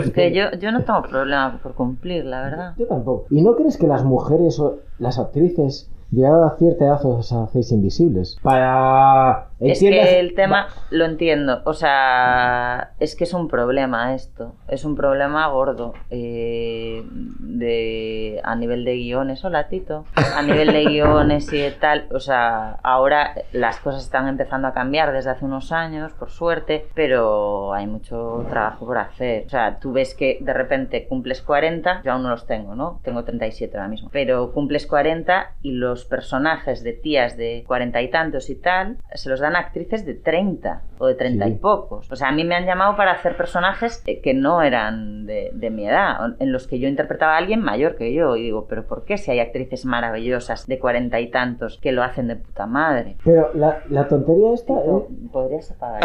[0.00, 2.74] Es que yo, yo no tengo problema por cumplir, la verdad.
[2.76, 3.26] Yo tampoco.
[3.30, 7.72] ¿Y no crees que las mujeres o las actrices, llegada a cierta edad, os hacéis
[7.72, 8.38] invisibles?
[8.42, 9.48] Para...
[9.60, 11.62] Es que el tema lo entiendo.
[11.64, 14.52] O sea, es que es un problema esto.
[14.68, 15.94] Es un problema gordo.
[16.10, 17.02] eh,
[17.40, 19.44] de, a nivel de guiones.
[19.44, 20.04] Hola, Tito.
[20.36, 22.06] A nivel de guiones y de tal.
[22.12, 26.86] O sea, ahora las cosas están empezando a cambiar desde hace unos años, por suerte.
[26.94, 29.46] Pero hay mucho trabajo por hacer.
[29.46, 32.02] O sea, tú ves que de repente cumples 40.
[32.04, 33.00] Yo aún no los tengo, ¿no?
[33.02, 34.08] Tengo 37 ahora mismo.
[34.12, 39.28] Pero cumples 40 y los personajes de tías de 40 y tantos y tal se
[39.28, 42.10] los dan a actrices de 30 o de 30 y pocos.
[42.10, 45.50] O sea, a mí me han llamado para hacer personajes eh, que no eran de,
[45.52, 48.36] de mi edad, en los que yo interpretaba a alguien mayor que yo.
[48.36, 52.02] Y digo, ¿pero por qué si hay actrices maravillosas de 40 y tantos que lo
[52.02, 53.16] hacen de puta madre?
[53.24, 55.30] Pero la, la tontería esta es...
[55.32, 56.02] ¿Podrías apagar?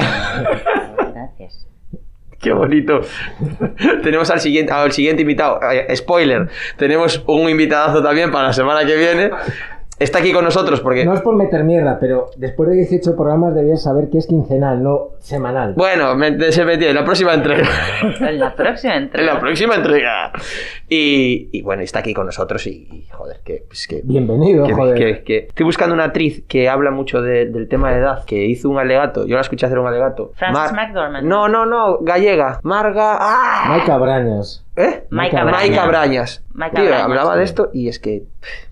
[1.13, 1.67] Gracias.
[2.43, 2.99] Qué bonito.
[4.03, 5.61] tenemos al siguiente, al siguiente invitado.
[5.71, 6.49] Eh, spoiler.
[6.77, 9.31] Tenemos un invitadazo también para la semana que viene.
[9.99, 11.05] Está aquí con nosotros porque...
[11.05, 14.81] No es por meter mierda, pero después de 18 programas debías saber que es quincenal,
[14.83, 15.75] no semanal.
[15.75, 17.67] Bueno, me, se metió en la próxima entrega.
[18.19, 19.33] En la próxima en entrega.
[19.35, 20.31] la próxima entrega.
[20.89, 23.63] Y, y bueno, está aquí con nosotros y, y, joder, que...
[23.67, 24.97] pues que Bienvenido, que- joder.
[24.97, 28.45] que- que- Estoy buscando una actriz que habla mucho de- del tema de edad, que
[28.45, 29.25] hizo un alegato.
[29.27, 30.31] Yo la escuché hacer un alegato.
[30.35, 31.25] Frances McDormand.
[31.27, 32.59] No, no, no, gallega.
[32.63, 33.17] Marga.
[33.19, 33.65] ¡Ah!
[33.69, 34.62] Maika Brañas.
[34.75, 35.05] ¿Eh?
[35.09, 35.61] Maika Brañas.
[35.61, 36.43] Maika Brañas.
[36.73, 37.37] Tío, hablaba sí.
[37.39, 38.25] de esto y es que.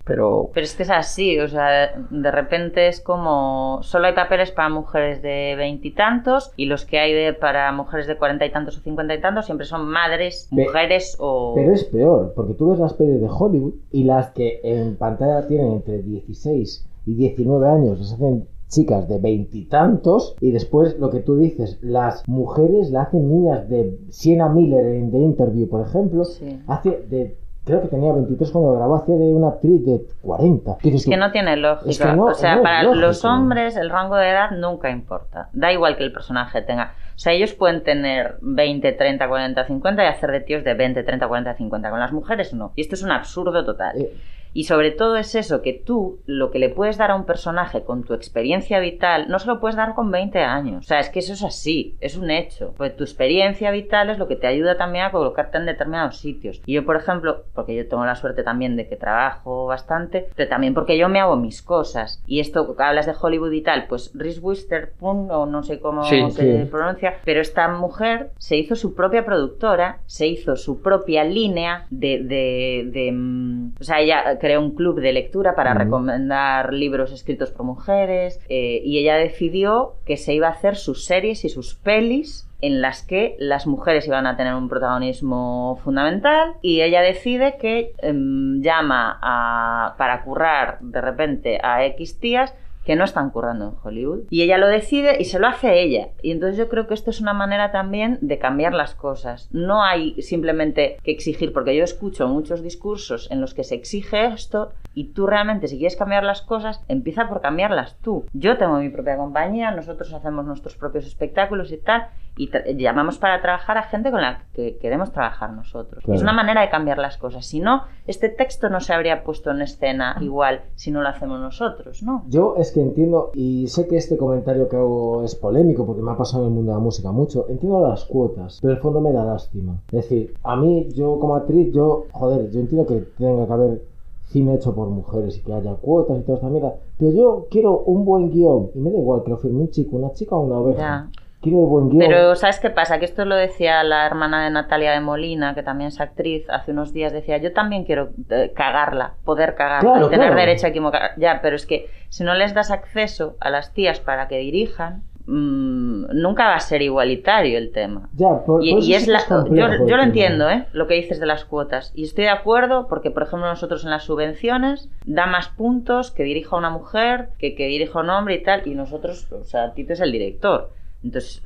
[0.04, 0.50] Pero.
[0.52, 4.68] Pero es que es así, o sea, de repente es como solo hay papeles para
[4.68, 8.80] mujeres de veintitantos y, los que hay de, para mujeres de cuarenta y tantos o
[8.80, 11.52] cincuenta y tantos siempre son madres, Pe- mujeres o...
[11.54, 15.46] Pero es peor, porque tú ves las pelis de Hollywood y las que en pantalla
[15.46, 21.20] tienen entre 16 y 19 años, las hacen chicas de veintitantos y, después lo que
[21.20, 26.24] tú dices, las mujeres la hacen niñas de Sienna Miller en The Interview, por ejemplo,
[26.24, 26.60] Sí.
[26.66, 27.36] hace de...
[27.64, 30.78] Creo que tenía 23 cuando lo grabó, hacía de una actriz de 40.
[30.80, 31.88] ¿Qué dices Es que no tiene lógica.
[31.90, 33.00] Es que no- o sea, no para lógico.
[33.02, 35.48] los hombres el rango de edad nunca importa.
[35.52, 36.94] Da igual que el personaje tenga.
[37.14, 41.04] O sea, ellos pueden tener 20, 30, 40, 50 y hacer de tíos de 20,
[41.04, 41.90] 30, 40, 50.
[41.90, 42.72] Con las mujeres no.
[42.74, 43.96] Y esto es un absurdo total.
[43.96, 44.12] Eh,
[44.54, 47.82] Y sobre todo es eso, que tú lo que le puedes dar a un personaje
[47.84, 50.84] con tu experiencia vital, no se lo puedes dar con 20 años.
[50.84, 52.74] O sea, es que eso es así, es un hecho.
[52.76, 56.60] Pues tu experiencia vital es lo que te ayuda también a colocarte en determinados sitios.
[56.66, 60.48] Y yo, por ejemplo, porque yo tengo la suerte también de que trabajo bastante, pero
[60.48, 62.22] también porque yo me hago mis cosas.
[62.26, 66.04] Y esto, que hablas de Hollywood y tal, pues Reese Witherspoon, o no sé cómo
[66.04, 66.68] Sí, se sí.
[66.70, 72.18] pronuncia, pero esta mujer se hizo su propia productora, se hizo su propia línea de...
[72.22, 77.52] de, de, mm, o sea, ella creó un club de lectura para recomendar libros escritos
[77.52, 81.76] por mujeres eh, y ella decidió que se iba a hacer sus series y sus
[81.76, 87.56] pelis en las que las mujeres iban a tener un protagonismo fundamental y ella decide
[87.56, 92.52] que em, llama a, para currar de repente a X tías
[92.84, 94.24] que no están currando en Hollywood.
[94.30, 96.08] Y ella lo decide y se lo hace ella.
[96.22, 99.48] Y entonces yo creo que esto es una manera también de cambiar las cosas.
[99.52, 104.26] No hay simplemente que exigir, porque yo escucho muchos discursos en los que se exige
[104.26, 108.24] esto y tú realmente si quieres cambiar las cosas, empieza por cambiarlas tú.
[108.32, 113.42] Yo tengo mi propia compañía, nosotros hacemos nuestros propios espectáculos y tal, y llamamos para
[113.42, 116.02] trabajar a gente con la que queremos trabajar nosotros.
[116.02, 116.16] Claro.
[116.16, 117.44] Es una manera de cambiar las cosas.
[117.44, 121.40] Si no, este texto no se habría puesto en escena igual si no lo hacemos
[121.40, 122.24] nosotros, ¿no?
[122.28, 126.12] Yo es que entiendo, y sé que este comentario que hago es polémico porque me
[126.12, 129.00] ha pasado en el mundo de la música mucho, entiendo las cuotas, pero el fondo
[129.00, 129.76] me da lástima.
[129.88, 133.91] Es decir, a mí, yo como actriz, yo, joder, yo entiendo que tenga que haber
[134.32, 137.78] cine hecho por mujeres y que haya cuotas y toda esta mierda, pero yo quiero
[137.80, 140.40] un buen guion, y me da igual que lo firme un chico, una chica o
[140.40, 140.78] una oveja.
[140.80, 141.08] Ya.
[141.40, 141.98] Quiero el buen guion.
[141.98, 143.00] Pero ¿sabes qué pasa?
[143.00, 146.70] Que esto lo decía la hermana de Natalia de Molina, que también es actriz, hace
[146.70, 150.40] unos días decía, yo también quiero eh, cagarla, poder cagarla, Claro, tener claro.
[150.40, 151.10] derecho a equivocar.
[151.18, 155.02] Ya, pero es que si no les das acceso a las tías para que dirijan,
[155.26, 158.08] mm, nunca va a ser igualitario el tema.
[158.14, 160.66] Ya, por, Y, por es la, complejo yo, yo lo entiendo, ¿eh?
[160.72, 161.92] Lo que dices de las cuotas.
[161.94, 166.22] Y estoy de acuerdo porque, por ejemplo, nosotros en las subvenciones da más puntos que
[166.24, 168.66] dirija una mujer, que que dirija un hombre y tal.
[168.66, 170.70] Y nosotros, o sea, Tito es el director.
[171.04, 171.42] Entonces,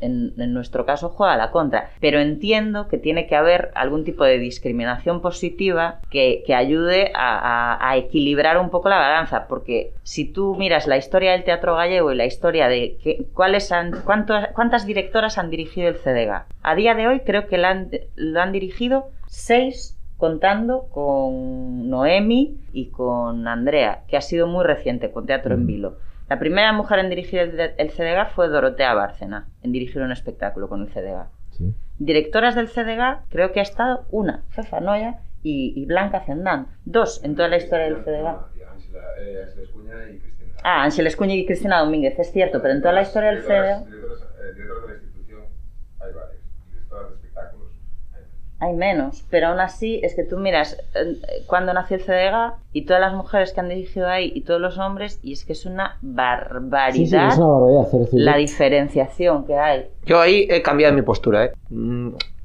[0.00, 1.90] en, en nuestro caso juega a la contra.
[2.00, 7.38] Pero entiendo que tiene que haber algún tipo de discriminación positiva que, que ayude a,
[7.76, 9.46] a- a equilibrar un poco la balanza.
[9.48, 13.72] Porque si tú miras la historia del teatro gallego y la historia de que, cuáles
[13.72, 18.40] han, cuántas directoras han dirigido el CDG, a día de hoy creo que han- lo
[18.40, 25.26] han dirigido seis contando con Noemi y con Andrea, que ha sido muy reciente con
[25.26, 25.66] Teatro en Mm.
[25.66, 25.96] Vilo.
[26.28, 30.68] La primera mujer en dirigir el, el CDG fue Dorotea Bárcena, en dirigir un espectáculo
[30.68, 31.26] con el CDG.
[31.50, 31.74] Sí.
[31.98, 36.68] Directoras del CDG, creo que ha estado una, Fefa Noya y, y Blanca Zendán.
[36.84, 38.58] Dos en toda la historia del CDG.
[39.62, 40.52] Escuña y Cristina.
[40.62, 43.86] Ah, Ángel Escuña y Cristina Domínguez, es cierto, pero en toda la historia del CDG
[43.86, 45.42] Directoras, eh, directoras de la institución
[46.00, 46.42] hay varias.
[46.66, 47.72] Y directoras de espectáculos
[48.60, 49.24] hay menos.
[49.30, 53.12] pero aún así es que tú miras eh, cuando nació el CDG y todas las
[53.14, 56.06] mujeres que han dirigido ahí y todos los hombres, y es que es una Sí,
[56.06, 58.08] sí, barbaridad es una barbaridad.
[58.12, 59.86] la yo- diferenciación que hay.
[60.06, 61.52] Yo ahí he cambiado mi postura, ¿eh?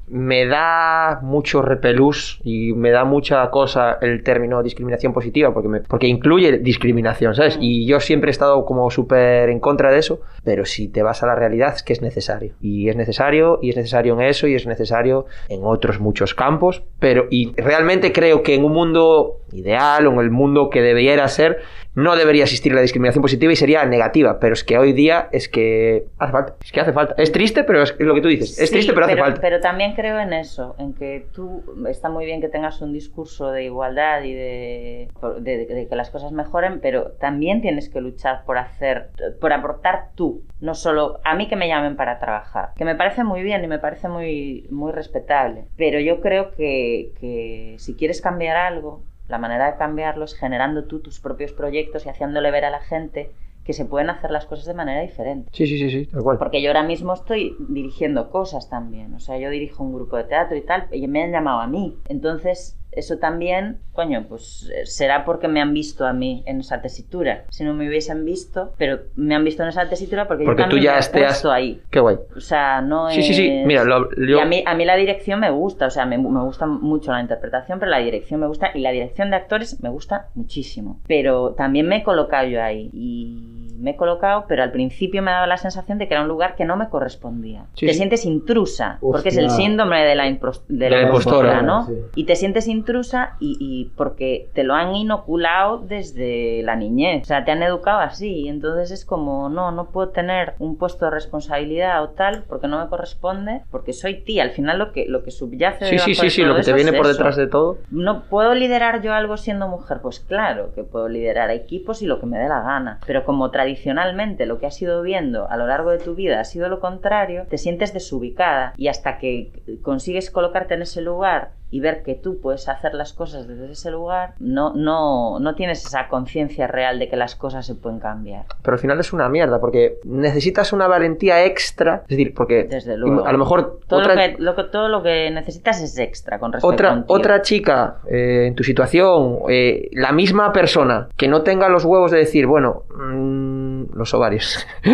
[0.06, 5.80] Me da mucho repelús y me da mucha cosa el término discriminación positiva porque, me-
[5.80, 7.56] porque incluye discriminación, ¿sabes?
[7.56, 7.62] Mm.
[7.62, 11.22] Y yo siempre he estado como súper en contra de eso, pero si te vas
[11.22, 12.54] a la realidad es que es necesario.
[12.60, 16.82] Y es necesario, y es necesario en eso, y es necesario en otros muchos campos,
[16.98, 21.26] pero y realmente creo que en un mundo ideal o en el mundo que debiera
[21.28, 21.60] ser,
[21.94, 25.48] no debería existir la discriminación positiva y sería negativa, pero es que hoy día es
[25.48, 27.14] que hace falta, es que hace falta.
[27.18, 29.40] Es triste, pero es lo que tú dices, es Sí, triste, pero hace falta.
[29.40, 33.50] Pero también creo en eso, en que tú está muy bien que tengas un discurso
[33.50, 38.44] de igualdad y de, de- de que las cosas mejoren, pero también tienes que luchar
[38.44, 42.84] por hacer, por aportar tú, no solo a mí que me llamen para trabajar, que
[42.84, 47.76] me parece muy bien y me parece muy, muy respetable, pero yo creo que, que
[47.78, 52.08] si quieres cambiar algo, la manera de cambiarlo es generando tú tus propios proyectos y
[52.08, 53.30] haciéndole ver a la gente
[53.64, 55.48] que se pueden hacer las cosas de manera diferente.
[55.52, 56.38] Sí, sí, sí, sí, tal cual.
[56.38, 59.14] Porque yo ahora mismo estoy dirigiendo cosas también.
[59.14, 61.66] O sea, yo dirijo un grupo de teatro y tal, y me han llamado a
[61.66, 61.96] mí.
[62.08, 66.80] Entonces, eso también, coño, pues eh, será porque me han visto a mí en esa
[66.82, 67.44] tesitura.
[67.50, 70.68] Si no me hubiesen visto, pero me han visto en esa tesitura porque, Porque yo
[70.68, 71.80] tú también ya me he estés- puesto ahí.
[71.90, 72.16] Qué guay.
[72.36, 73.48] O sea, no Sí, sí, sí.
[73.48, 76.06] es- Mira, lo- yo- Y a mí, a mí la dirección me gusta, o sea,
[76.06, 79.36] me, me gusta mucho la interpretación, pero la dirección me gusta y la dirección de
[79.36, 81.00] actores me gusta muchísimo.
[81.06, 85.30] Pero también me he colocado yo ahí y me he colocado, pero al principio me
[85.30, 87.66] daba la sensación de que era un lugar que no me correspondía.
[87.74, 89.64] Sí, te sientes intrusa, porque es el Hostia.
[89.64, 91.86] síndrome de la, de De la impostora, ¿no?
[91.86, 91.92] sí.
[92.16, 97.22] Y te sientes intrusa y, y porque te lo han inoculado desde la niñez.
[97.22, 98.30] O sea, te han educado así.
[98.44, 102.68] Y entonces es como, no, no puedo tener un puesto de responsabilidad o tal porque
[102.68, 104.42] no me corresponde, porque soy tía.
[104.42, 106.90] Al final lo que, lo que subyace Sí, sí, sí, sí, lo que te viene
[106.90, 107.12] es por eso.
[107.14, 107.78] detrás de todo.
[107.90, 109.98] ¿No puedo liderar yo algo siendo mujer?
[110.02, 112.98] Pues claro que puedo liderar equipos y lo que me dé la gana.
[113.06, 116.44] Pero como tradicionalmente lo que has ido viendo a lo largo de tu vida ha
[116.44, 119.50] sido lo contrario, te sientes desubicada y hasta que
[119.82, 123.90] consigues colocarte en ese lugar y ver que tú puedes hacer las cosas desde ese
[123.90, 128.44] lugar, no, no, no tienes esa conciencia real de que las cosas se pueden cambiar.
[128.62, 132.02] Pero al final es una mierda, porque necesitas una valentía extra.
[132.02, 133.26] Es decir, porque Desde luego.
[133.26, 136.38] a lo mejor Todo, otra, lo, que, lo que- todo lo que necesitas es extra
[136.38, 137.16] con respecto a otra, un tío.
[137.16, 142.10] otra chica eh, en tu situación, eh, la misma persona, que no tenga los huevos
[142.12, 144.64] de decir, bueno, mm, los ovarios.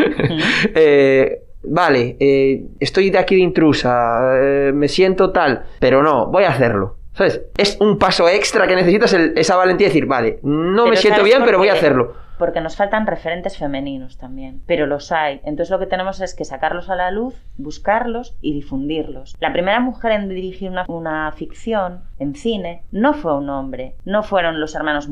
[0.75, 6.45] Eh, vale, eh, estoy de aquí de intrusa, eh, me siento tal, pero no, voy
[6.45, 6.97] a hacerlo.
[7.13, 7.43] ¿Sabes?
[7.59, 11.19] Es un paso extra que necesitas el- esa valentía de decir, vale, no me siento
[11.19, 12.15] ¿sabes bien, pero voy a hacerlo.
[12.39, 15.41] Porque nos faltan referentes femeninos también, pero los hay.
[15.45, 19.37] Entonces lo que tenemos es que sacarlos a la luz, buscarlos y difundirlos.
[19.41, 24.23] La primera mujer en dirigir una, una ficción en cine no fue un hombre, no
[24.23, 25.07] fueron los hermanos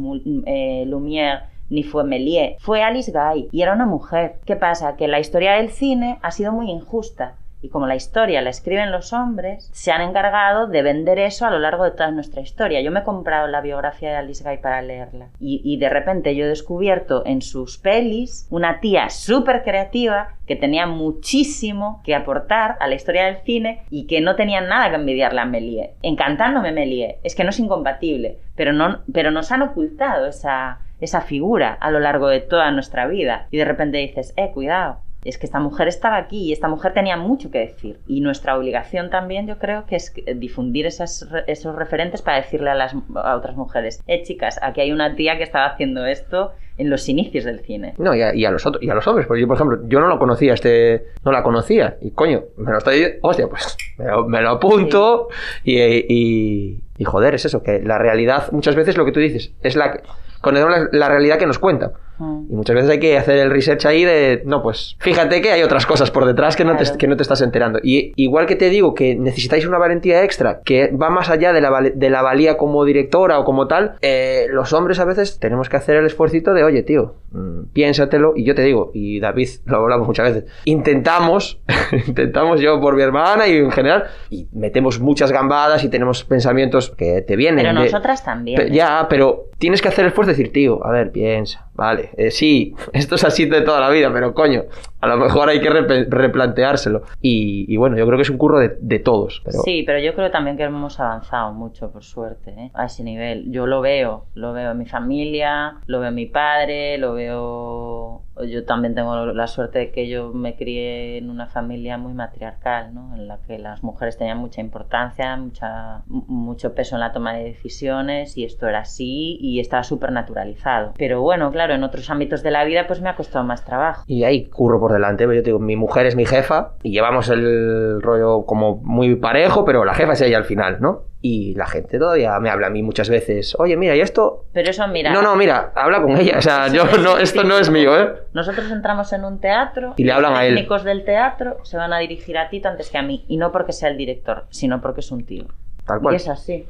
[0.47, 4.37] eh, Lumière ni fue Méliès, fue Alice Guy y era una mujer.
[4.45, 4.97] ¿Qué pasa?
[4.97, 7.35] Que la historia del cine ha sido muy injusta.
[7.61, 11.51] Y como la historia la escriben los hombres, se han encargado de vender eso a
[11.51, 12.81] lo largo de toda nuestra historia.
[12.81, 15.29] Yo me he comprado la biografía de Alice Guy para leerla.
[15.41, 20.55] Y, y de repente yo he descubierto en sus pelis una tía súper creativa que
[20.55, 24.97] tenía muchísimo que aportar a la historia del cine y que no tenía nada que
[24.97, 25.91] envidiarle a Méliès.
[26.03, 27.17] Encantándome Méliès.
[27.25, 31.91] Es que no es incompatible, pero, no, pero nos han ocultado esa, esa figura a
[31.91, 33.47] lo largo de toda nuestra vida.
[33.51, 34.99] Y de repente dices, eh, cuidado.
[35.25, 37.99] Es que esta mujer estaba aquí y esta mujer tenía mucho que decir.
[38.07, 42.71] Y nuestra obligación también, yo creo, que es que- difundir esas esos referentes para decirle
[42.71, 46.53] a, las, a otras mujeres, eh, chicas, aquí hay una tía que estaba haciendo esto
[46.79, 47.95] en los inicios del cine.
[47.99, 49.81] No, y a, y a los otros, y a los hombres, porque yo, por ejemplo,
[49.89, 53.77] yo no lo conocía, este, no la conocía, y coño, me lo estoy, hostia, pues,
[53.99, 55.27] me lo, me lo apunto,
[55.65, 59.53] y, y, y joder, es eso, que la realidad, muchas veces lo que tú dices,
[59.65, 60.28] es la, conocemos
[60.69, 61.93] la, la realidad que nos cuenta.
[62.19, 62.47] Mm.
[62.51, 65.63] Y muchas veces hay que hacer el research ahí de, no, pues fíjate que hay
[65.63, 67.81] otras cosas por detrás que no, te, que no te estás enterando.
[67.83, 71.61] Y igual que te digo que necesitáis una valentía extra, que va más allá de
[71.61, 75.69] la, de la valía como directora o como tal, eh, los hombres a veces tenemos
[75.69, 78.35] que hacer el esfuerzo de, oye, tío, mm, piénsatelo.
[78.37, 81.61] Y yo te digo, y David, lo hablamos muchas veces, intentamos,
[82.07, 86.91] intentamos yo por mi hermana y en general, y metemos muchas gambadas y tenemos pensamientos
[86.91, 87.65] que te vienen.
[87.65, 88.61] Pero de- nosotras también.
[88.61, 88.69] ¿eh?
[88.71, 92.33] ya, pero tienes que hacer el esfuerzo de decir, tío, a ver, piensa, vale, eh,
[92.33, 94.65] sí, esto es así de toda la vida, pero coño,
[95.01, 97.03] a lo mejor hay que repe- replanteárselo.
[97.21, 99.43] Y, y bueno, yo creo que es un curro de, de todos.
[99.45, 99.59] Pero...
[99.65, 102.71] Sí, pero yo creo también que hemos avanzado mucho, por suerte, ¿eh?
[102.75, 103.51] a ese nivel.
[103.51, 108.23] Yo lo veo, lo veo en mi familia, lo veo en mi padre, lo veo...
[108.49, 112.95] Yo también tengo la suerte de que yo me crié en una familia muy matriarcal,
[112.95, 113.13] ¿no?
[113.17, 117.43] En la que las mujeres tenían mucha importancia, mucha, mucho peso en la toma de
[117.43, 120.93] decisiones y esto era así y estaba súper naturalizado.
[120.97, 124.05] Pero bueno, claro, en otros ámbitos de la vida pues me ha costado más trabajo.
[124.07, 127.29] Y hay curro por delante, yo te digo, mi mujer es mi jefa y llevamos
[127.29, 131.05] el rollo como muy parejo, pero la jefa es ella al final, ¿no?
[131.21, 134.45] Y la gente todavía me habla a mí muchas veces, oye, mira, ¿y esto?
[134.53, 135.13] Pero eso, mira...
[135.13, 138.13] No, no, mira, habla con ella, o sea, yo no, esto no es mío, ¿eh?
[138.33, 140.55] Nosotros entramos en un teatro Y le hablan los a él.
[140.55, 143.25] técnicos del teatro se van a dirigir a ti antes que a mí.
[143.27, 145.47] Y no porque sea el director, sino porque es un tío.
[145.89, 146.15] Tal Y cual.
[146.15, 146.69] es así,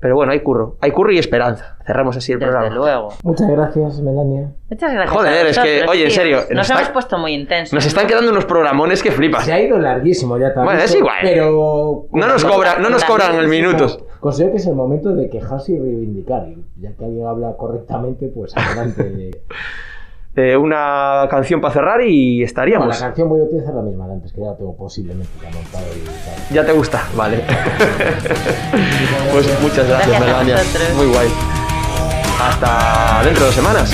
[0.00, 1.76] Pero bueno, hay curro, hay curro y esperanza.
[1.86, 2.74] Cerramos así el desde programa.
[2.74, 3.08] luego.
[3.22, 4.50] Muchas gracias, Melania.
[4.68, 5.10] Muchas gracias.
[5.16, 7.72] Joder, a es que, oye, en serio, Nos, nos hemos puesto muy intensos.
[7.72, 9.44] Nos están quedando unos programones que flipas.
[9.44, 10.64] Se ha ido larguísimo ya también.
[10.64, 11.18] Bueno, es igual.
[11.22, 12.06] Pero.
[12.12, 14.02] No nos cobra, no nos cobran el minutos.
[14.20, 16.48] Considero que es el momento de quejarse y reivindicar.
[16.48, 19.30] Y Ya que alguien habla correctamente, pues adelante.
[20.36, 22.88] Eh, una canción para cerrar y estaríamos.
[22.88, 25.48] la canción voy a utilizar la misma de antes, que ya la tengo posiblemente ya
[25.50, 26.54] montada y tal.
[26.54, 27.36] Ya te gusta, vale.
[29.32, 30.56] pues muchas gracias, Gracias Melania.
[30.96, 31.28] Muy guay.
[32.40, 33.92] Hasta dentro de dos semanas.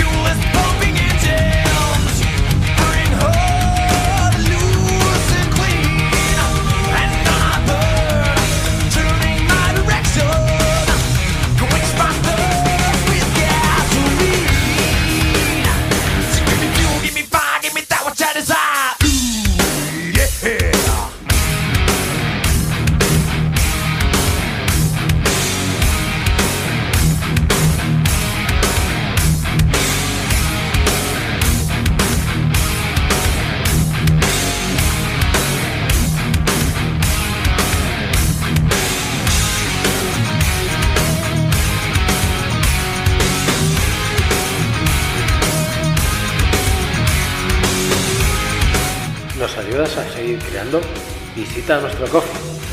[51.35, 52.70] Visita nuestro coffee